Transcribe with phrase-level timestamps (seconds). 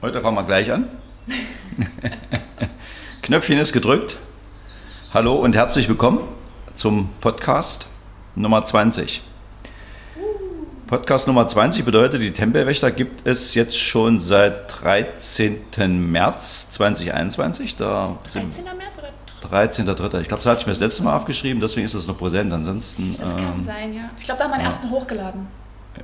[0.00, 0.86] Heute fangen wir gleich an.
[3.22, 4.16] Knöpfchen ist gedrückt.
[5.12, 6.20] Hallo und herzlich willkommen
[6.76, 7.88] zum Podcast
[8.36, 9.22] Nummer 20.
[10.86, 15.58] Podcast Nummer 20 bedeutet, die Tempelwächter gibt es jetzt schon seit 13.
[16.12, 17.74] März 2021.
[17.74, 18.64] Da 13.
[18.76, 20.20] März oder 13.3.
[20.20, 22.52] Ich glaube, das hatte ich mir das letzte Mal aufgeschrieben, deswegen ist es noch präsent.
[22.52, 23.16] Ansonsten.
[23.18, 24.10] Das kann ähm, sein, ja.
[24.16, 24.68] Ich glaube, da haben wir den ja.
[24.68, 25.48] ersten hochgeladen.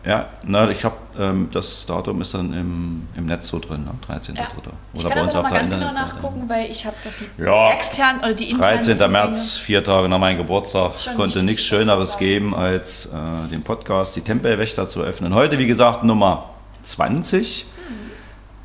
[0.04, 3.98] Ja, na, ich glaube, ähm, das Datum ist dann im, im Netz so drin, am
[4.14, 4.34] 13.3.
[4.36, 4.48] Ja.
[4.95, 7.70] Ich kann aber noch mal ganz genau nachgucken, weil ich habe doch die Ja.
[7.73, 8.95] externen oder die internen 13.
[8.95, 9.12] Zugänge.
[9.12, 12.24] März, vier Tage nach meinem Geburtstag, Schon konnte nichts Schöneres sagen.
[12.24, 15.34] geben, als äh, den Podcast Die Tempelwächter zu öffnen.
[15.34, 16.50] Heute, wie gesagt, Nummer
[16.83, 17.66] 20.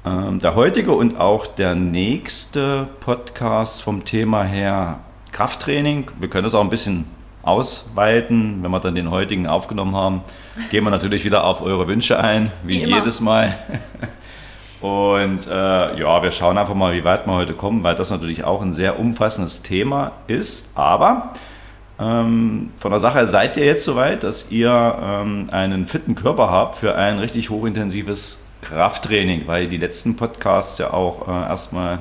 [0.05, 4.99] Ähm, der heutige und auch der nächste Podcast vom Thema her
[5.31, 6.07] Krafttraining.
[6.19, 7.05] Wir können das auch ein bisschen
[7.43, 8.61] ausweiten.
[8.61, 10.21] Wenn wir dann den heutigen aufgenommen haben,
[10.71, 13.55] gehen wir natürlich wieder auf eure Wünsche ein, wie, Wie jedes Mal.
[14.81, 18.45] Und äh, ja, wir schauen einfach mal, wie weit wir heute kommen, weil das natürlich
[18.45, 20.71] auch ein sehr umfassendes Thema ist.
[20.75, 21.33] Aber
[21.99, 26.75] ähm, von der Sache seid ihr jetzt soweit, dass ihr ähm, einen fitten Körper habt
[26.75, 31.99] für ein richtig hochintensives Krafttraining, weil die letzten Podcasts ja auch äh, erstmal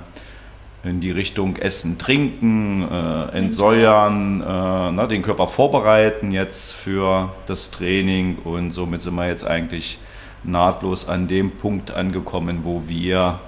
[0.84, 7.70] in die Richtung Essen, Trinken, äh, Entsäuern, äh, na, den Körper vorbereiten jetzt für das
[7.70, 9.98] Training und somit sind wir jetzt eigentlich
[10.44, 13.40] nahtlos an dem Punkt angekommen, wo wir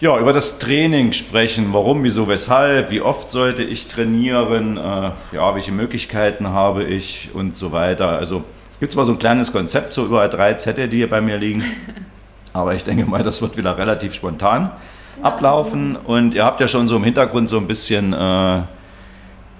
[0.00, 1.68] ja, über das Training sprechen.
[1.72, 7.56] Warum, wieso, weshalb, wie oft sollte ich trainieren, äh, ja, welche Möglichkeiten habe ich und
[7.56, 8.08] so weiter.
[8.08, 11.22] Also es gibt zwar so ein kleines Konzept, so überall drei Zettel, die hier bei
[11.22, 11.64] mir liegen,
[12.52, 14.72] aber ich denke mal, das wird wieder relativ spontan
[15.20, 15.96] ablaufen.
[15.96, 18.62] Und ihr habt ja schon so im Hintergrund so ein bisschen äh,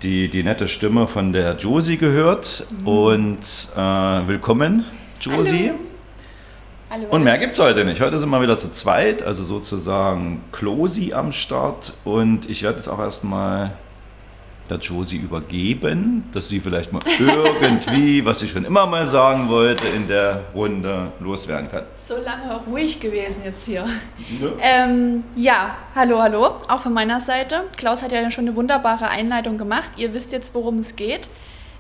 [0.03, 2.65] die, die nette Stimme von der Josie gehört.
[2.85, 3.41] Und
[3.77, 4.85] äh, willkommen,
[5.21, 5.71] Josie.
[5.71, 5.79] Hallo.
[6.91, 7.07] Hallo.
[7.11, 8.01] Und mehr gibt es heute nicht.
[8.03, 11.95] Heute sind wir wieder zu zweit, also sozusagen Klosi am Start.
[12.05, 13.73] Und ich werde jetzt auch erstmal
[14.73, 19.87] der Josie übergeben, dass sie vielleicht mal irgendwie, was sie schon immer mal sagen wollte,
[19.89, 21.85] in der Runde loswerden kann.
[21.97, 23.85] So lange ruhig gewesen jetzt hier.
[23.85, 24.53] Ne?
[24.61, 27.65] Ähm, ja, hallo, hallo, auch von meiner Seite.
[27.77, 29.91] Klaus hat ja schon eine wunderbare Einleitung gemacht.
[29.97, 31.29] Ihr wisst jetzt, worum es geht.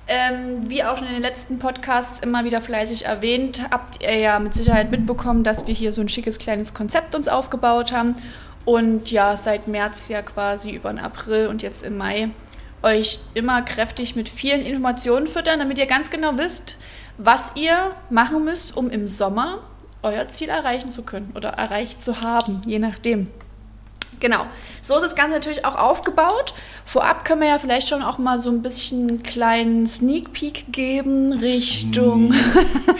[0.08, 4.38] Ähm, wie auch schon in den letzten Podcasts immer wieder fleißig erwähnt, habt ihr ja
[4.40, 8.16] mit Sicherheit mitbekommen, dass wir hier so ein schickes kleines Konzept uns aufgebaut haben
[8.64, 12.30] und ja seit März ja quasi über den April und jetzt im Mai
[12.82, 16.76] euch immer kräftig mit vielen Informationen füttern, damit ihr ganz genau wisst,
[17.18, 19.60] was ihr machen müsst, um im Sommer
[20.02, 23.28] euer Ziel erreichen zu können oder erreicht zu haben, je nachdem.
[24.20, 24.46] Genau.
[24.80, 26.54] So ist das Ganze natürlich auch aufgebaut.
[26.84, 30.72] Vorab können wir ja vielleicht schon auch mal so ein bisschen einen kleinen Sneak Peek
[30.72, 32.32] geben Richtung.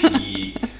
[0.01, 0.61] Peak.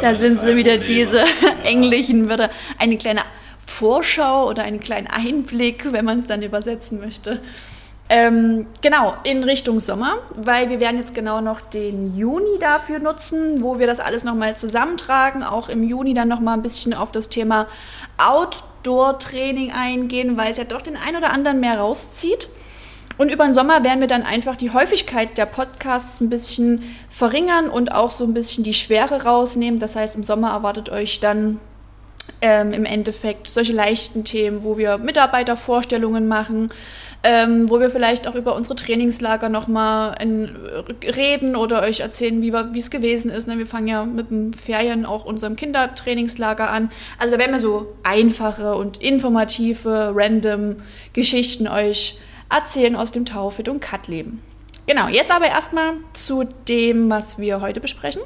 [0.00, 1.24] Da sind sie wieder diese
[1.64, 2.50] englischen Wörter.
[2.78, 3.22] Eine kleine
[3.64, 7.40] Vorschau oder einen kleinen Einblick, wenn man es dann übersetzen möchte.
[8.08, 13.62] Ähm, genau, in Richtung Sommer, weil wir werden jetzt genau noch den Juni dafür nutzen,
[13.62, 15.42] wo wir das alles nochmal zusammentragen.
[15.42, 17.66] Auch im Juni dann nochmal ein bisschen auf das Thema
[18.18, 22.48] Outdoor-Training eingehen, weil es ja doch den einen oder anderen mehr rauszieht.
[23.18, 27.68] Und über den Sommer werden wir dann einfach die Häufigkeit der Podcasts ein bisschen verringern
[27.68, 29.80] und auch so ein bisschen die Schwere rausnehmen.
[29.80, 31.58] Das heißt, im Sommer erwartet euch dann
[32.42, 36.68] ähm, im Endeffekt solche leichten Themen, wo wir Mitarbeitervorstellungen machen,
[37.28, 40.14] ähm, wo wir vielleicht auch über unsere Trainingslager nochmal
[41.02, 43.48] reden oder euch erzählen, wie es gewesen ist.
[43.48, 43.58] Ne?
[43.58, 46.92] Wir fangen ja mit dem Ferien auch unserem Kindertrainingslager an.
[47.18, 50.76] Also da werden wir so einfache und informative, random
[51.14, 54.40] Geschichten euch erzählen aus dem Taufit und Cut-Leben.
[54.86, 58.22] Genau, jetzt aber erstmal zu dem, was wir heute besprechen.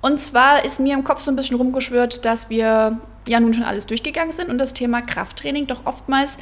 [0.00, 3.64] Und zwar ist mir im Kopf so ein bisschen rumgeschwört, dass wir ja nun schon
[3.64, 6.38] alles durchgegangen sind und das Thema Krafttraining doch oftmals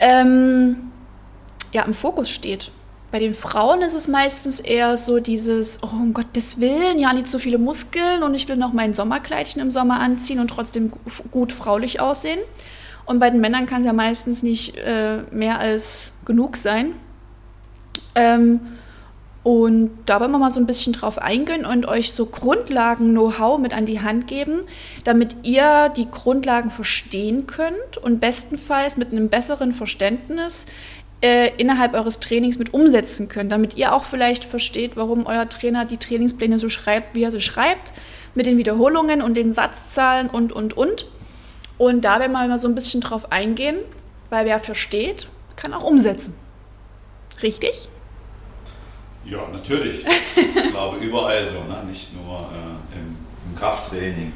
[0.00, 0.90] ähm,
[1.72, 2.72] ja, im Fokus steht.
[3.12, 7.26] Bei den Frauen ist es meistens eher so dieses, oh, um Gottes Willen, ja, nicht
[7.26, 10.98] so viele Muskeln und ich will noch mein Sommerkleidchen im Sommer anziehen und trotzdem gu-
[11.30, 12.38] gut fraulich aussehen.
[13.06, 16.92] Und bei den Männern kann es ja meistens nicht äh, mehr als genug sein.
[18.14, 18.60] Ähm,
[19.42, 23.72] und da wollen wir mal so ein bisschen drauf eingehen und euch so Grundlagen-Know-how mit
[23.72, 24.60] an die Hand geben,
[25.04, 30.66] damit ihr die Grundlagen verstehen könnt und bestenfalls mit einem besseren Verständnis
[31.22, 35.86] äh, innerhalb eures Trainings mit umsetzen könnt, damit ihr auch vielleicht versteht, warum euer Trainer
[35.86, 37.94] die Trainingspläne so schreibt, wie er sie schreibt,
[38.34, 41.06] mit den Wiederholungen und den Satzzahlen und, und, und.
[41.78, 43.78] Und da werden wir mal so ein bisschen drauf eingehen,
[44.28, 46.34] weil wer versteht, kann auch umsetzen.
[47.42, 47.88] Richtig?
[49.24, 50.04] Ja, natürlich.
[50.04, 51.84] Das ist, glaube ich, überall so, ne?
[51.86, 53.16] nicht nur äh, im,
[53.48, 54.32] im Krafttraining.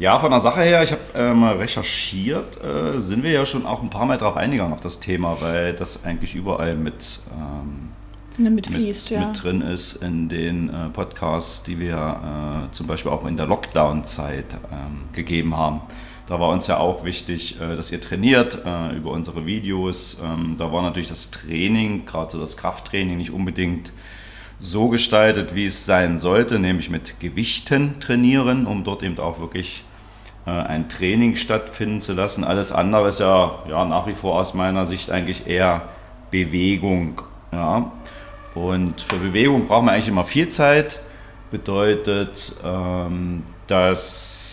[0.00, 3.66] Ja, von der Sache her, ich habe äh, mal recherchiert, äh, sind wir ja schon
[3.66, 7.90] auch ein paar Mal drauf eingegangen auf das Thema, weil das eigentlich überall mit, ähm,
[8.38, 9.26] ne, mit, fließt, mit, ja.
[9.26, 13.44] mit drin ist in den äh, Podcasts, die wir äh, zum Beispiel auch in der
[13.44, 15.82] Lockdown-Zeit ähm, gegeben haben.
[16.30, 20.16] Da war uns ja auch wichtig, äh, dass ihr trainiert äh, über unsere Videos.
[20.24, 23.92] Ähm, da war natürlich das Training, gerade so das Krafttraining, nicht unbedingt
[24.60, 29.82] so gestaltet, wie es sein sollte, nämlich mit Gewichten trainieren, um dort eben auch wirklich
[30.46, 32.44] äh, ein Training stattfinden zu lassen.
[32.44, 35.88] Alles andere ist ja, ja nach wie vor aus meiner Sicht eigentlich eher
[36.30, 37.22] Bewegung.
[37.50, 37.90] Ja.
[38.54, 41.00] Und für Bewegung braucht man eigentlich immer viel Zeit.
[41.50, 44.49] Bedeutet, ähm, dass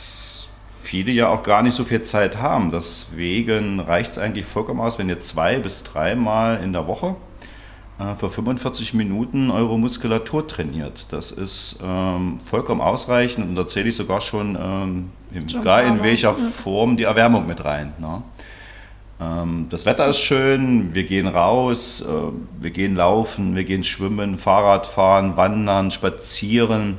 [0.87, 2.71] viele ja auch gar nicht so viel Zeit haben.
[2.71, 7.17] Deswegen reicht es eigentlich vollkommen aus, wenn ihr zwei bis dreimal in der Woche
[7.99, 11.07] äh, für 45 Minuten eure Muskulatur trainiert.
[11.09, 16.01] Das ist ähm, vollkommen ausreichend und da zähle ich sogar schon, ähm, in, gar in
[16.03, 17.91] welcher Form die Erwärmung mit rein.
[17.99, 18.21] Ne?
[19.19, 24.37] Ähm, das Wetter ist schön, wir gehen raus, äh, wir gehen laufen, wir gehen schwimmen,
[24.37, 26.97] Fahrrad fahren, wandern, spazieren.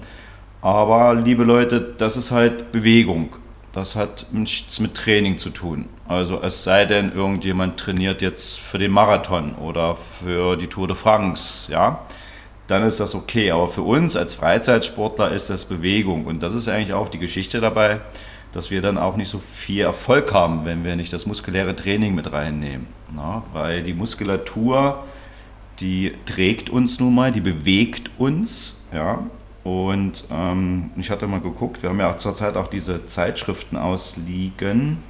[0.61, 3.31] Aber liebe Leute, das ist halt Bewegung.
[3.79, 5.85] Das hat nichts mit Training zu tun.
[6.09, 10.97] Also es sei denn, irgendjemand trainiert jetzt für den Marathon oder für die Tour de
[10.97, 12.01] France, ja,
[12.67, 13.53] dann ist das okay.
[13.53, 16.27] Aber für uns als Freizeitsportler ist das Bewegung.
[16.27, 18.01] Und das ist eigentlich auch die Geschichte dabei,
[18.51, 22.17] dass wir dann auch nicht so viel Erfolg haben, wenn wir nicht das muskuläre Training
[22.17, 22.89] mit reinnehmen.
[23.15, 25.05] Na, weil die Muskulatur,
[25.79, 29.23] die trägt uns nun mal, die bewegt uns, ja,
[29.65, 35.03] und ähm, ich hatte mal geguckt, wir haben ja auch zurzeit auch diese Zeitschriften ausliegen.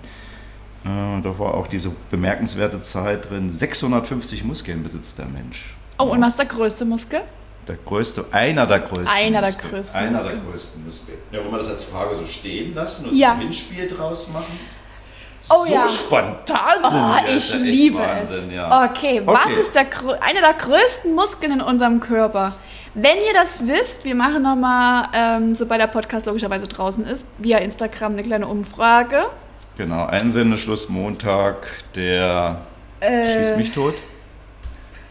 [0.85, 3.51] Äh, da war auch diese bemerkenswerte Zahl drin.
[3.51, 5.77] 650 Muskeln besitzt der Mensch.
[5.99, 7.21] Oh, und was ist der größte Muskel?
[7.67, 9.07] Der größte, einer der größten.
[9.09, 9.71] Einer der Muskeln.
[9.73, 10.01] größten.
[10.01, 10.41] Einer Muskeln.
[10.43, 11.19] der größten Muskeln.
[11.33, 13.33] Ja, wollen wir das als Frage so stehen lassen und Ja.
[13.33, 14.59] ein Hinspiel draus machen?
[15.51, 15.89] Oh so ja.
[15.89, 17.37] spontan sind Oh, wir.
[17.37, 18.53] ich liebe Wahnsinn, es.
[18.53, 18.85] Ja.
[18.87, 19.61] Okay, was Okay.
[19.61, 19.87] ist der,
[20.23, 22.53] einer der größten Muskeln in unserem Körper?
[22.95, 27.59] Wenn ihr das wisst, wir machen nochmal, ähm, sobald der Podcast logischerweise draußen ist, via
[27.59, 29.27] Instagram eine kleine Umfrage.
[29.77, 32.59] Genau, Einsendeschluss Montag, der
[33.01, 33.95] schießt Äh, mich tot.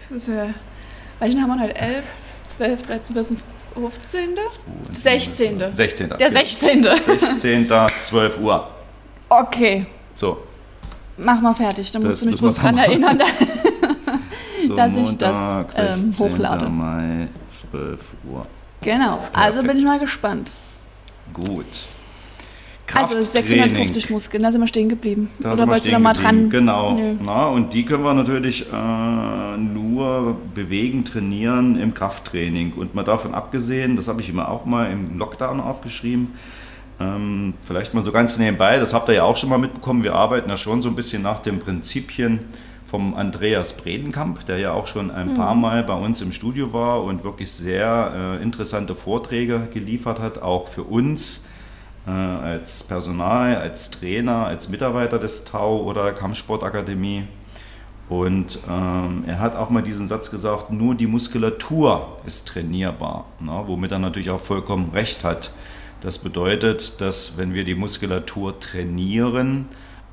[0.09, 0.47] ist, äh,
[1.19, 1.75] welchen haben wir heute?
[1.75, 2.03] 11,
[2.47, 3.37] 12, 13, 14,
[3.75, 4.35] 15.
[4.91, 5.75] 16.
[5.75, 6.09] 16.
[6.09, 6.39] Der genau.
[6.39, 6.83] 16.
[7.37, 7.69] 16.
[8.03, 8.67] 12 Uhr.
[9.29, 9.85] Okay,
[10.15, 10.37] So,
[11.17, 11.91] mach mal fertig.
[11.91, 12.85] Dann Das musst du mich bloß dran machen.
[12.89, 13.21] erinnern.
[14.67, 16.25] so Dass ich das, ähm, 16.
[16.25, 16.69] hochlade.
[16.69, 18.45] Mai, 12 Uhr.
[18.81, 20.51] genau, also bin ich mal gespannt.
[21.33, 21.65] Gut.
[22.93, 23.69] Also Krafttraining.
[23.69, 25.29] 650 Muskeln, da sind wir stehen geblieben.
[25.39, 26.39] Da Oder wolltest du stehen noch mal geblieben.
[26.39, 26.49] dran?
[26.49, 26.93] Genau.
[26.93, 27.15] Nö.
[27.21, 32.73] Na, und die können wir natürlich äh, nur bewegen, trainieren im Krafttraining.
[32.73, 36.33] Und mal davon abgesehen, das habe ich immer auch mal im Lockdown aufgeschrieben,
[36.99, 40.15] ähm, vielleicht mal so ganz nebenbei, das habt ihr ja auch schon mal mitbekommen, wir
[40.15, 42.39] arbeiten ja schon so ein bisschen nach den Prinzipien
[42.87, 47.03] vom Andreas Bredenkamp, der ja auch schon ein paar Mal bei uns im Studio war
[47.03, 51.45] und wirklich sehr äh, interessante Vorträge geliefert hat, auch für uns
[52.07, 57.25] äh, als Personal, als Trainer, als Mitarbeiter des Tau oder der Kampfsportakademie.
[58.07, 63.63] Und ähm, er hat auch mal diesen Satz gesagt, nur die Muskulatur ist trainierbar, ne?
[63.65, 65.51] womit er natürlich auch vollkommen recht hat.
[65.99, 69.65] Das bedeutet, dass wenn wir die Muskulatur trainieren,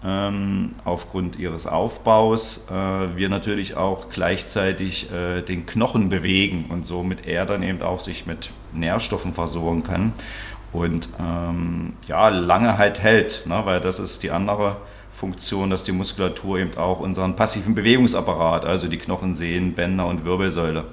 [0.05, 2.75] ähm, aufgrund ihres Aufbaus, äh,
[3.17, 8.27] wir natürlich auch gleichzeitig äh, den Knochen bewegen und somit er dann eben auch sich
[8.27, 10.13] mit Nährstoffen versorgen kann
[10.75, 13.63] und ähm, ja, lange halt hält, ne?
[13.65, 14.77] weil das ist die andere
[15.15, 20.25] Funktion, dass die Muskulatur eben auch unseren passiven Bewegungsapparat, also die Knochen, Sehnen, Bänder und
[20.25, 20.85] Wirbelsäule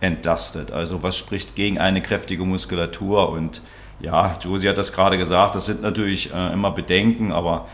[0.00, 0.72] entlastet.
[0.72, 3.30] Also was spricht gegen eine kräftige Muskulatur?
[3.30, 3.62] Und
[4.00, 7.66] ja, Josie hat das gerade gesagt, das sind natürlich äh, immer Bedenken, aber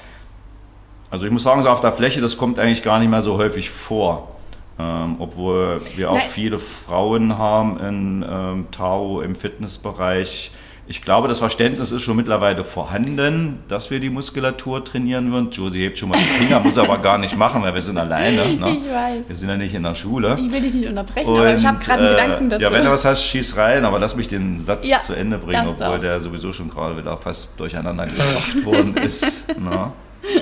[1.10, 3.38] also ich muss sagen, so auf der Fläche, das kommt eigentlich gar nicht mehr so
[3.38, 4.28] häufig vor.
[4.76, 6.28] Ähm, obwohl wir auch Nein.
[6.28, 10.50] viele Frauen haben in ähm, Tau im Fitnessbereich.
[10.86, 15.50] Ich glaube, das Verständnis ist schon mittlerweile vorhanden, dass wir die Muskulatur trainieren würden.
[15.50, 18.42] Josie hebt schon mal die Finger, muss aber gar nicht machen, weil wir sind alleine.
[18.54, 18.78] Ne?
[18.78, 19.28] Ich weiß.
[19.28, 20.36] Wir sind ja nicht in der Schule.
[20.38, 22.62] Ich will dich nicht unterbrechen, aber ich habe gerade einen äh, Gedanken dazu.
[22.64, 25.38] Ja, wenn du was hast, schieß rein, aber lass mich den Satz Ja, zu Ende
[25.38, 29.46] bringen, obwohl der sowieso schon gerade wieder fast durcheinander gebracht worden ist.
[29.58, 29.92] Na?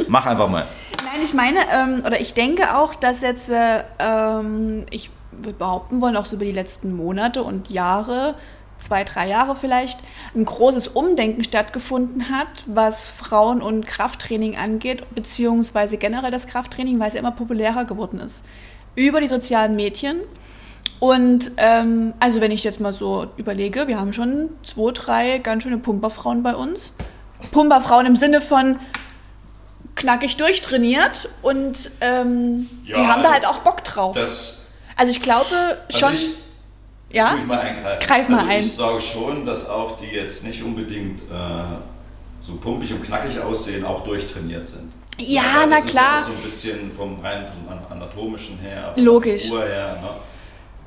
[0.08, 0.66] Mach einfach mal.
[1.04, 6.00] Nein, ich meine, ähm, oder ich denke auch, dass jetzt, äh, ähm, ich würde behaupten
[6.00, 8.34] wollen, auch so über die letzten Monate und Jahre,
[8.78, 10.00] zwei, drei Jahre vielleicht,
[10.34, 17.08] ein großes Umdenken stattgefunden hat, was Frauen- und Krafttraining angeht, beziehungsweise generell das Krafttraining, weil
[17.08, 18.44] es ja immer populärer geworden ist.
[18.94, 20.20] Über die sozialen Medien.
[20.98, 25.64] Und ähm, also wenn ich jetzt mal so überlege, wir haben schon zwei, drei ganz
[25.64, 26.92] schöne Pumperfrauen bei uns.
[27.50, 28.78] Pumperfrauen im Sinne von
[29.94, 34.16] knackig durchtrainiert und ähm, ja, die haben also da halt auch Bock drauf.
[34.16, 35.54] also ich glaube
[35.86, 36.10] also schon.
[36.10, 37.36] Also ich, ja?
[37.38, 38.06] Ich mal eingreifen.
[38.06, 38.60] Greif mal also ein.
[38.60, 41.34] Ich sage schon, dass auch die jetzt nicht unbedingt äh,
[42.40, 44.92] so pumpig und knackig aussehen, auch durchtrainiert sind.
[45.18, 46.24] Ja, ja na klar.
[46.24, 49.50] So ein bisschen vom rein vom anatomischen her, von Logisch.
[49.50, 49.98] der her.
[50.00, 50.08] Ne?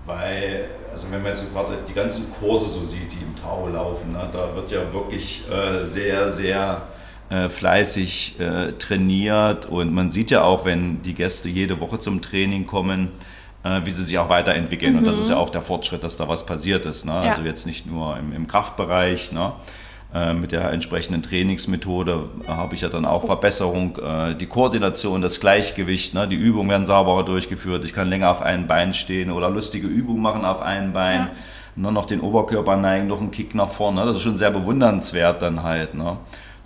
[0.06, 4.12] Weil, also wenn man jetzt gerade die ganzen Kurse so sieht, die im Tau laufen,
[4.12, 4.30] ne?
[4.32, 6.82] da wird ja wirklich äh, sehr, sehr
[7.28, 12.22] äh, fleißig äh, trainiert und man sieht ja auch, wenn die Gäste jede Woche zum
[12.22, 13.10] Training kommen,
[13.64, 14.92] äh, wie sie sich auch weiterentwickeln.
[14.92, 15.00] Mhm.
[15.00, 15.42] Und das ist ja mhm.
[15.42, 17.04] auch der Fortschritt, dass da was passiert ist.
[17.04, 17.14] Ne?
[17.14, 17.32] Ja.
[17.32, 19.32] Also jetzt nicht nur im, im Kraftbereich.
[19.32, 19.54] Ne?
[20.14, 23.98] Äh, mit der entsprechenden Trainingsmethode habe ich ja dann auch Verbesserung,
[24.40, 26.28] die Koordination, das Gleichgewicht, ne?
[26.28, 30.22] die Übungen werden sauberer durchgeführt, ich kann länger auf einem Bein stehen oder lustige Übungen
[30.22, 31.32] machen auf einem Bein, ja.
[31.76, 35.42] nur noch den Oberkörper neigen, noch einen Kick nach vorne, das ist schon sehr bewundernswert
[35.42, 35.96] dann halt.
[35.96, 36.18] Ne?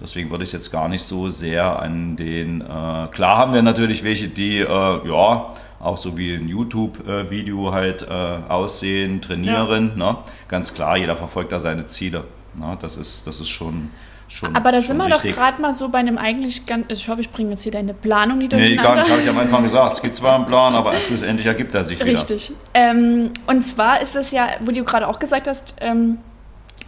[0.02, 2.64] Deswegen würde ich es jetzt gar nicht so sehr an den, äh,
[3.12, 8.06] klar haben wir natürlich welche, die, äh, ja, auch so wie ein YouTube-Video halt äh,
[8.50, 9.94] aussehen, trainieren.
[9.98, 10.12] Ja.
[10.12, 10.18] Ne?
[10.48, 12.26] Ganz klar, jeder verfolgt da seine Ziele.
[12.56, 12.78] Ne?
[12.82, 13.90] Das, ist, das ist schon.
[14.32, 16.86] Schon, Aber da sind wir doch gerade mal so bei einem eigentlich ganz.
[16.90, 18.82] Ich hoffe, ich bringe jetzt hier deine Planung nicht durcheinander.
[18.82, 19.94] Nee, gar nicht, habe ich am Anfang gesagt.
[19.94, 22.12] Es gibt zwar einen Plan, aber schlussendlich ergibt er sich wieder.
[22.12, 22.52] Richtig.
[22.76, 26.20] Ähm, und zwar ist es ja, wo du gerade auch gesagt hast, ähm,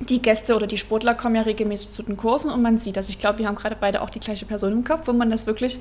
[0.10, 3.10] die Gäste oder die Sportler kommen ja regelmäßig zu den Kursen und man sieht das.
[3.10, 5.48] Ich glaube, wir haben gerade beide auch die gleiche Person im Kopf, wo man das
[5.48, 5.80] wirklich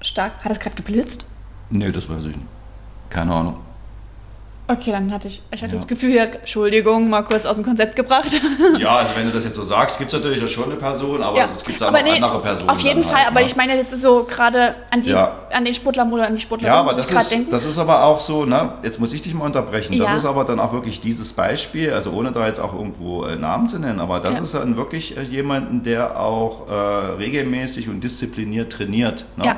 [0.00, 0.32] stark.
[0.44, 1.24] Hat das gerade geblitzt?
[1.70, 2.48] Nee, das weiß ich nicht.
[3.10, 3.56] Keine Ahnung.
[4.70, 5.78] Okay, dann hatte ich, ich hatte ja.
[5.78, 8.30] das Gefühl, Entschuldigung, mal kurz aus dem Konzept gebracht.
[8.78, 11.36] Ja, also wenn du das jetzt so sagst, gibt es natürlich schon eine Person, aber
[11.36, 11.48] ja.
[11.52, 12.70] es gibt auch nee, andere Personen.
[12.70, 13.46] Auf jeden Fall, halt, aber ne?
[13.46, 15.40] ich meine jetzt so gerade an, ja.
[15.50, 16.68] an den Sportler oder an die Sportler.
[16.68, 17.50] Ja, aber das ist, denken.
[17.50, 18.74] das ist aber auch so, ne?
[18.84, 22.12] jetzt muss ich dich mal unterbrechen, das ist aber dann auch wirklich dieses Beispiel, also
[22.12, 25.22] ohne da jetzt auch irgendwo äh, Namen zu nennen, aber das ist dann wirklich äh,
[25.22, 29.24] jemanden, der auch äh, regelmäßig und diszipliniert trainiert.
[29.36, 29.46] Ne?
[29.46, 29.56] Ja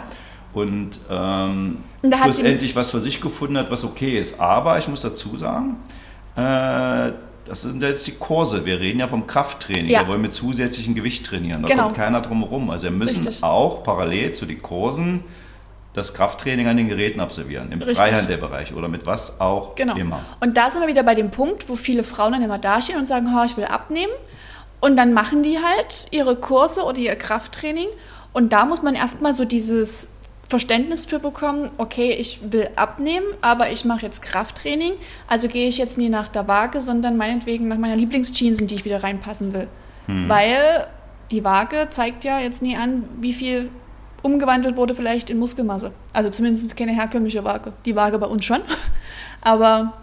[0.55, 4.39] und ähm, schlussendlich was für sich gefunden hat, was okay ist.
[4.41, 5.77] Aber ich muss dazu sagen,
[6.37, 7.13] äh,
[7.45, 8.65] das sind jetzt die Kurse.
[8.65, 9.89] Wir reden ja vom Krafttraining.
[9.89, 10.03] Ja.
[10.03, 11.63] Wir wollen mit zusätzlichem Gewicht trainieren.
[11.63, 11.85] Da genau.
[11.85, 12.71] kommt keiner drum herum.
[12.71, 13.43] Also wir müssen Richtig.
[13.43, 15.25] auch parallel zu den Kursen
[15.95, 19.95] das Krafttraining an den Geräten absolvieren, im Freihandelbereich oder mit was auch genau.
[19.97, 20.21] immer.
[20.41, 23.07] Und da sind wir wieder bei dem Punkt, wo viele Frauen dann immer dastehen und
[23.07, 24.13] sagen, oh, ich will abnehmen.
[24.81, 27.89] Und dann machen die halt ihre Kurse oder ihr Krafttraining.
[28.33, 30.09] Und da muss man erstmal so dieses
[30.53, 34.93] Verständnis für bekommen, okay, ich will abnehmen, aber ich mache jetzt Krafttraining,
[35.27, 38.75] also gehe ich jetzt nie nach der Waage, sondern meinetwegen nach meiner Lieblingsjeans, in die
[38.75, 39.67] ich wieder reinpassen will.
[40.09, 40.29] Hm.
[40.29, 40.89] Weil
[41.31, 43.71] die Waage zeigt ja jetzt nie an, wie viel
[44.21, 45.93] umgewandelt wurde vielleicht in Muskelmasse.
[46.13, 47.73] Also zumindest keine herkömmliche Waage.
[47.87, 48.61] Die Waage bei uns schon.
[49.41, 49.95] Aber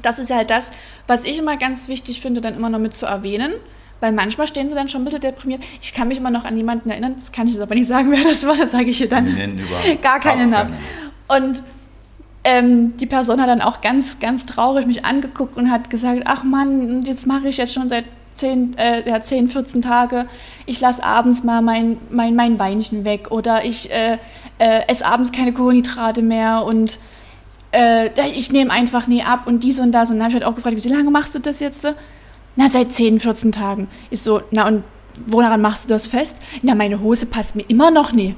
[0.00, 0.72] das ist halt das,
[1.06, 3.52] was ich immer ganz wichtig finde, dann immer noch mit zu erwähnen.
[4.00, 5.62] Weil manchmal stehen sie dann schon ein bisschen deprimiert.
[5.80, 8.10] Ich kann mich immer noch an jemanden erinnern, das kann ich jetzt aber nicht sagen,
[8.10, 9.26] wer das war, das sage ich dir dann.
[10.02, 10.74] Gar keinen Namen.
[11.28, 11.62] Und
[12.44, 16.44] ähm, die Person hat dann auch ganz, ganz traurig mich angeguckt und hat gesagt, ach
[16.44, 20.26] Mann, jetzt mache ich jetzt schon seit 10, äh, ja, 10 14 Tage,
[20.66, 24.18] ich lasse abends mal mein, mein, mein Weinchen weg oder ich äh,
[24.58, 26.98] äh, esse abends keine Kohlenhydrate mehr und
[27.72, 30.10] äh, ich nehme einfach nie ab und dies und das.
[30.10, 31.86] Und dann habe ich halt auch gefragt, wie lange machst du das jetzt?
[32.56, 33.88] Na, seit 10, 14 Tagen.
[34.10, 34.82] Ist so, na und
[35.26, 36.38] woran machst du das fest?
[36.62, 38.34] Na, meine Hose passt mir immer noch nie.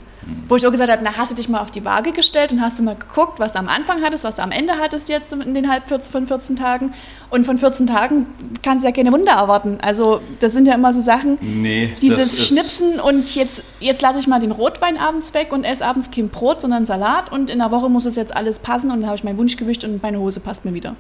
[0.46, 2.60] Wo ich auch gesagt habe, na, hast du dich mal auf die Waage gestellt und
[2.60, 5.32] hast du mal geguckt, was du am Anfang hattest, was du am Ende hattest jetzt
[5.32, 6.92] in den halb 14, von 14 Tagen.
[7.30, 8.26] Und von 14 Tagen
[8.62, 9.78] kannst du ja keine Wunder erwarten.
[9.80, 14.26] Also das sind ja immer so Sachen, nee, dieses Schnipsen und jetzt, jetzt lasse ich
[14.26, 17.70] mal den Rotwein abends weg und esse abends kein Brot, sondern Salat und in der
[17.70, 20.40] Woche muss es jetzt alles passen und dann habe ich mein Wunschgewicht und meine Hose
[20.40, 20.94] passt mir wieder.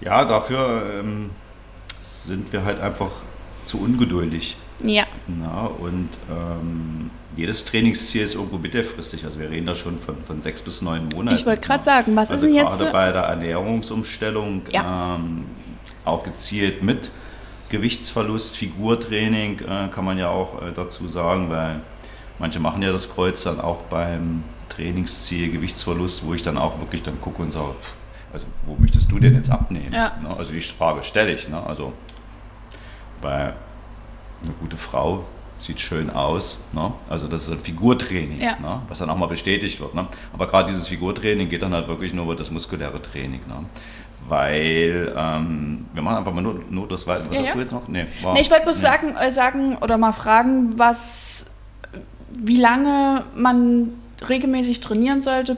[0.00, 1.00] Ja, dafür...
[1.00, 1.30] Ähm
[2.28, 3.10] sind wir halt einfach
[3.64, 4.56] zu ungeduldig.
[4.84, 5.04] Ja.
[5.26, 9.24] Na, und ähm, jedes Trainingsziel ist irgendwo mittelfristig.
[9.24, 11.36] Also wir reden da schon von, von sechs bis neun Monaten.
[11.36, 12.78] Ich wollte gerade sagen, was also ist denn jetzt?
[12.78, 15.16] Gerade bei der Ernährungsumstellung ja.
[15.16, 15.46] ähm,
[16.04, 17.10] auch gezielt mit
[17.70, 21.80] Gewichtsverlust, Figurtraining äh, kann man ja auch äh, dazu sagen, weil
[22.38, 27.02] manche machen ja das Kreuz dann auch beim Trainingsziel Gewichtsverlust, wo ich dann auch wirklich
[27.02, 27.74] dann gucke und sage,
[28.32, 29.92] also wo möchtest du denn jetzt abnehmen?
[29.92, 30.12] Ja.
[30.22, 30.34] Ne?
[30.36, 31.48] Also die Frage stelle ich.
[31.48, 31.62] Ne?
[31.62, 31.92] Also
[33.20, 33.54] weil
[34.42, 35.24] eine gute Frau
[35.58, 36.58] sieht schön aus.
[36.72, 36.92] Ne?
[37.08, 38.58] Also das ist ein Figurtraining, ja.
[38.60, 38.82] ne?
[38.88, 39.94] was dann auch mal bestätigt wird.
[39.94, 40.06] Ne?
[40.32, 43.40] Aber gerade dieses Figurtraining geht dann halt wirklich nur über das muskuläre Training.
[43.46, 43.64] Ne?
[44.28, 47.26] Weil ähm, wir machen einfach mal nur, nur das weiter.
[47.28, 47.54] Was ja, hast ja.
[47.54, 47.88] du jetzt noch?
[47.88, 48.82] Nee, war, nee ich wollte bloß nee.
[48.82, 51.46] sagen, äh, sagen oder mal fragen, was,
[52.32, 53.90] wie lange man
[54.28, 55.56] regelmäßig trainieren sollte,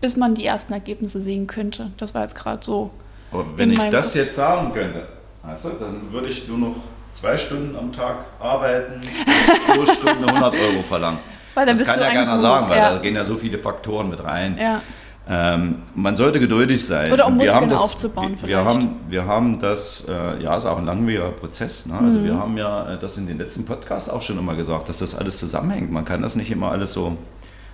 [0.00, 1.90] bis man die ersten Ergebnisse sehen könnte.
[1.96, 2.90] Das war jetzt gerade so.
[3.30, 4.14] Aber wenn ich das Kopf.
[4.14, 5.06] jetzt sagen könnte,
[5.48, 6.76] Weißt du, dann würde ich nur noch
[7.14, 9.00] zwei Stunden am Tag arbeiten,
[9.66, 11.20] pro Stunde 100 Euro verlangen.
[11.54, 12.90] das kann ja keiner sagen, weil ja.
[12.90, 14.58] da gehen ja so viele Faktoren mit rein.
[14.58, 14.82] Ja.
[15.26, 17.10] Ähm, man sollte geduldig sein.
[17.10, 20.78] Oder um Muskeln das, aufzubauen wir, wir Haben, wir haben das, äh, ja, ist auch
[20.78, 21.86] ein langwieriger Prozess.
[21.86, 21.94] Ne?
[21.98, 22.24] Also mhm.
[22.24, 25.14] wir haben ja äh, das in den letzten Podcasts auch schon immer gesagt, dass das
[25.14, 25.90] alles zusammenhängt.
[25.90, 27.16] Man kann das nicht immer alles so,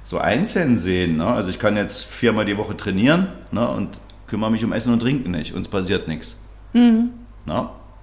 [0.04, 1.16] so einzeln sehen.
[1.16, 1.26] Ne?
[1.26, 3.68] Also ich kann jetzt viermal die Woche trainieren ne?
[3.68, 5.54] und kümmere mich um Essen und Trinken nicht.
[5.54, 6.36] Uns passiert nichts.
[6.72, 7.10] Mhm.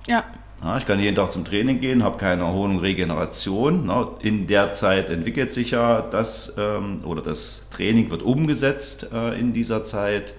[0.07, 0.23] Ja.
[0.63, 3.91] Ja, ich kann jeden Tag zum Training gehen, habe keine Erholung, Regeneration.
[4.19, 9.53] In der Zeit entwickelt sich ja das ähm, oder das Training wird umgesetzt äh, in
[9.53, 10.35] dieser Zeit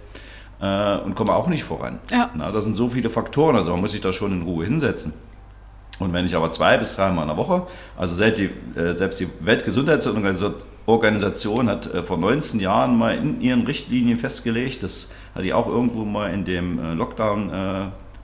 [0.61, 1.99] äh, und komme auch nicht voran.
[2.13, 2.31] Ja.
[2.53, 5.13] Das sind so viele Faktoren, also man muss sich da schon in Ruhe hinsetzen.
[5.99, 7.67] Und wenn ich aber zwei bis dreimal in der Woche,
[7.97, 14.19] also selbst die, äh, selbst die Weltgesundheitsorganisation hat vor 19 Jahren mal in ihren Richtlinien
[14.19, 16.79] festgelegt, das hatte ich auch irgendwo mal in dem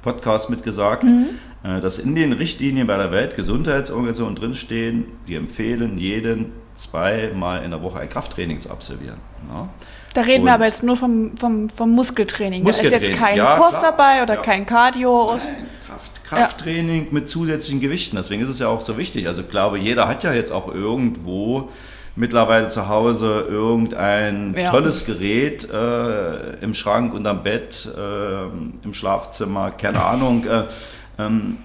[0.05, 1.29] Lockdown-Podcast mitgesagt, mhm
[1.65, 7.83] äh, dass in den Richtlinien bei der Weltgesundheitsorganisation drinstehen, die empfehlen, jeden zweimal in der
[7.83, 9.19] Woche ein Krafttraining zu absolvieren.
[9.53, 9.69] Ja.
[10.15, 12.63] Da reden und wir aber jetzt nur vom, vom, vom Muskeltraining.
[12.63, 13.01] Muskeltraining.
[13.01, 13.91] Da ist jetzt kein ja, Kurs klar.
[13.91, 14.41] dabei oder ja.
[14.43, 15.37] kein Cardio.
[15.37, 18.15] Nein, Kraft, Krafttraining mit zusätzlichen Gewichten.
[18.15, 19.27] Deswegen ist es ja auch so wichtig.
[19.27, 21.71] Also ich glaube, jeder hat ja jetzt auch irgendwo
[22.19, 24.71] mittlerweile zu Hause irgendein ja.
[24.71, 28.43] tolles Gerät äh, im Schrank, unterm Bett, äh,
[28.85, 30.45] im Schlafzimmer, keine Ahnung.
[30.45, 30.65] Äh,
[31.19, 31.59] ähm,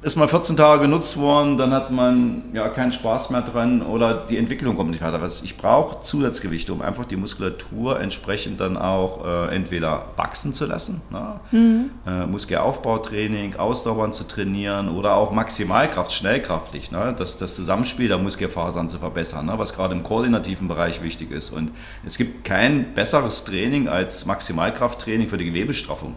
[0.00, 4.14] ist mal 14 Tage genutzt worden, dann hat man ja keinen Spaß mehr dran oder
[4.14, 5.20] die Entwicklung kommt nicht weiter.
[5.42, 11.02] Ich brauche Zusatzgewichte, um einfach die Muskulatur entsprechend dann auch äh, entweder wachsen zu lassen,
[11.10, 11.40] ne?
[11.50, 11.90] mhm.
[12.06, 17.12] äh, Muskelaufbautraining, Ausdauern zu trainieren oder auch Maximalkraft, schnellkraftig, ne?
[17.18, 19.54] das, das Zusammenspiel der Muskelfasern zu verbessern, ne?
[19.56, 21.50] was gerade im koordinativen Bereich wichtig ist.
[21.50, 21.72] Und
[22.06, 26.14] es gibt kein besseres Training als Maximalkrafttraining für die Gewebestraffung.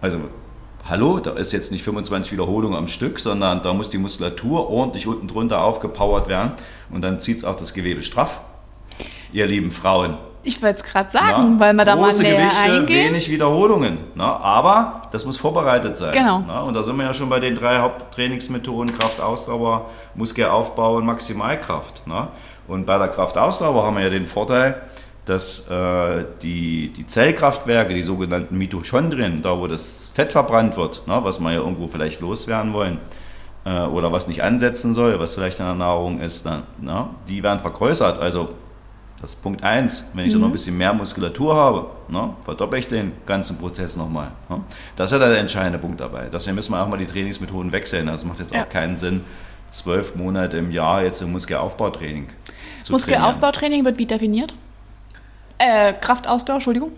[0.00, 0.20] Also
[0.88, 5.06] hallo, da ist jetzt nicht 25 Wiederholungen am Stück, sondern da muss die Muskulatur ordentlich
[5.06, 6.52] unten drunter aufgepowert werden
[6.90, 8.40] und dann zieht es auch das Gewebe straff.
[9.32, 10.16] Ihr lieben Frauen.
[10.42, 13.10] Ich wollte es gerade sagen, na, weil man da mal näher Gewichte, eingehen.
[13.10, 13.98] wenig Wiederholungen.
[14.14, 16.12] Na, aber das muss vorbereitet sein.
[16.12, 16.42] Genau.
[16.46, 21.06] Na, und da sind wir ja schon bei den drei Haupttrainingsmethoden, Kraft, Ausdauer, Muskelaufbau und
[21.06, 22.02] Maximalkraft.
[22.06, 22.28] Na.
[22.66, 24.80] Und bei der Kraftausdauer haben wir ja den Vorteil,
[25.28, 31.20] dass äh, die, die Zellkraftwerke, die sogenannten Mitochondrien, da wo das Fett verbrannt wird, ne,
[31.22, 32.98] was wir ja irgendwo vielleicht loswerden wollen,
[33.64, 37.42] äh, oder was nicht ansetzen soll, was vielleicht in der Nahrung ist, dann, ne, die
[37.42, 38.20] werden vergrößert.
[38.20, 38.50] Also
[39.20, 40.10] das ist Punkt 1.
[40.14, 40.34] Wenn ich mhm.
[40.34, 44.32] dann noch ein bisschen mehr Muskulatur habe, ne, verdoppel ich den ganzen Prozess nochmal.
[44.48, 44.60] Ne.
[44.96, 46.28] Das ist ja der entscheidende Punkt dabei.
[46.32, 48.06] Deswegen müssen wir auch mal die Trainingsmethoden wechseln.
[48.06, 48.62] Das macht jetzt ja.
[48.62, 49.22] auch keinen Sinn,
[49.70, 52.28] zwölf Monate im Jahr jetzt im Muskelaufbautraining
[52.82, 54.54] zu Muskelaufbautraining wird wie definiert?
[55.58, 56.92] Äh, Kraftausdauer, Entschuldigung.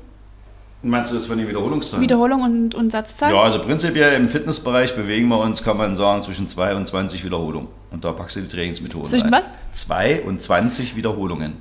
[0.83, 2.03] Meinst du das von den Wiederholungszahlen?
[2.03, 3.33] Wiederholung und, und Satzzahl?
[3.33, 7.23] Ja, also prinzipiell im Fitnessbereich bewegen wir uns, kann man sagen, zwischen 2 und 20
[7.23, 7.69] Wiederholungen.
[7.91, 9.43] Und da packst du die Trainingsmethoden Zwischen rein.
[9.43, 9.51] was?
[9.73, 11.55] 2 und 20 Wiederholungen.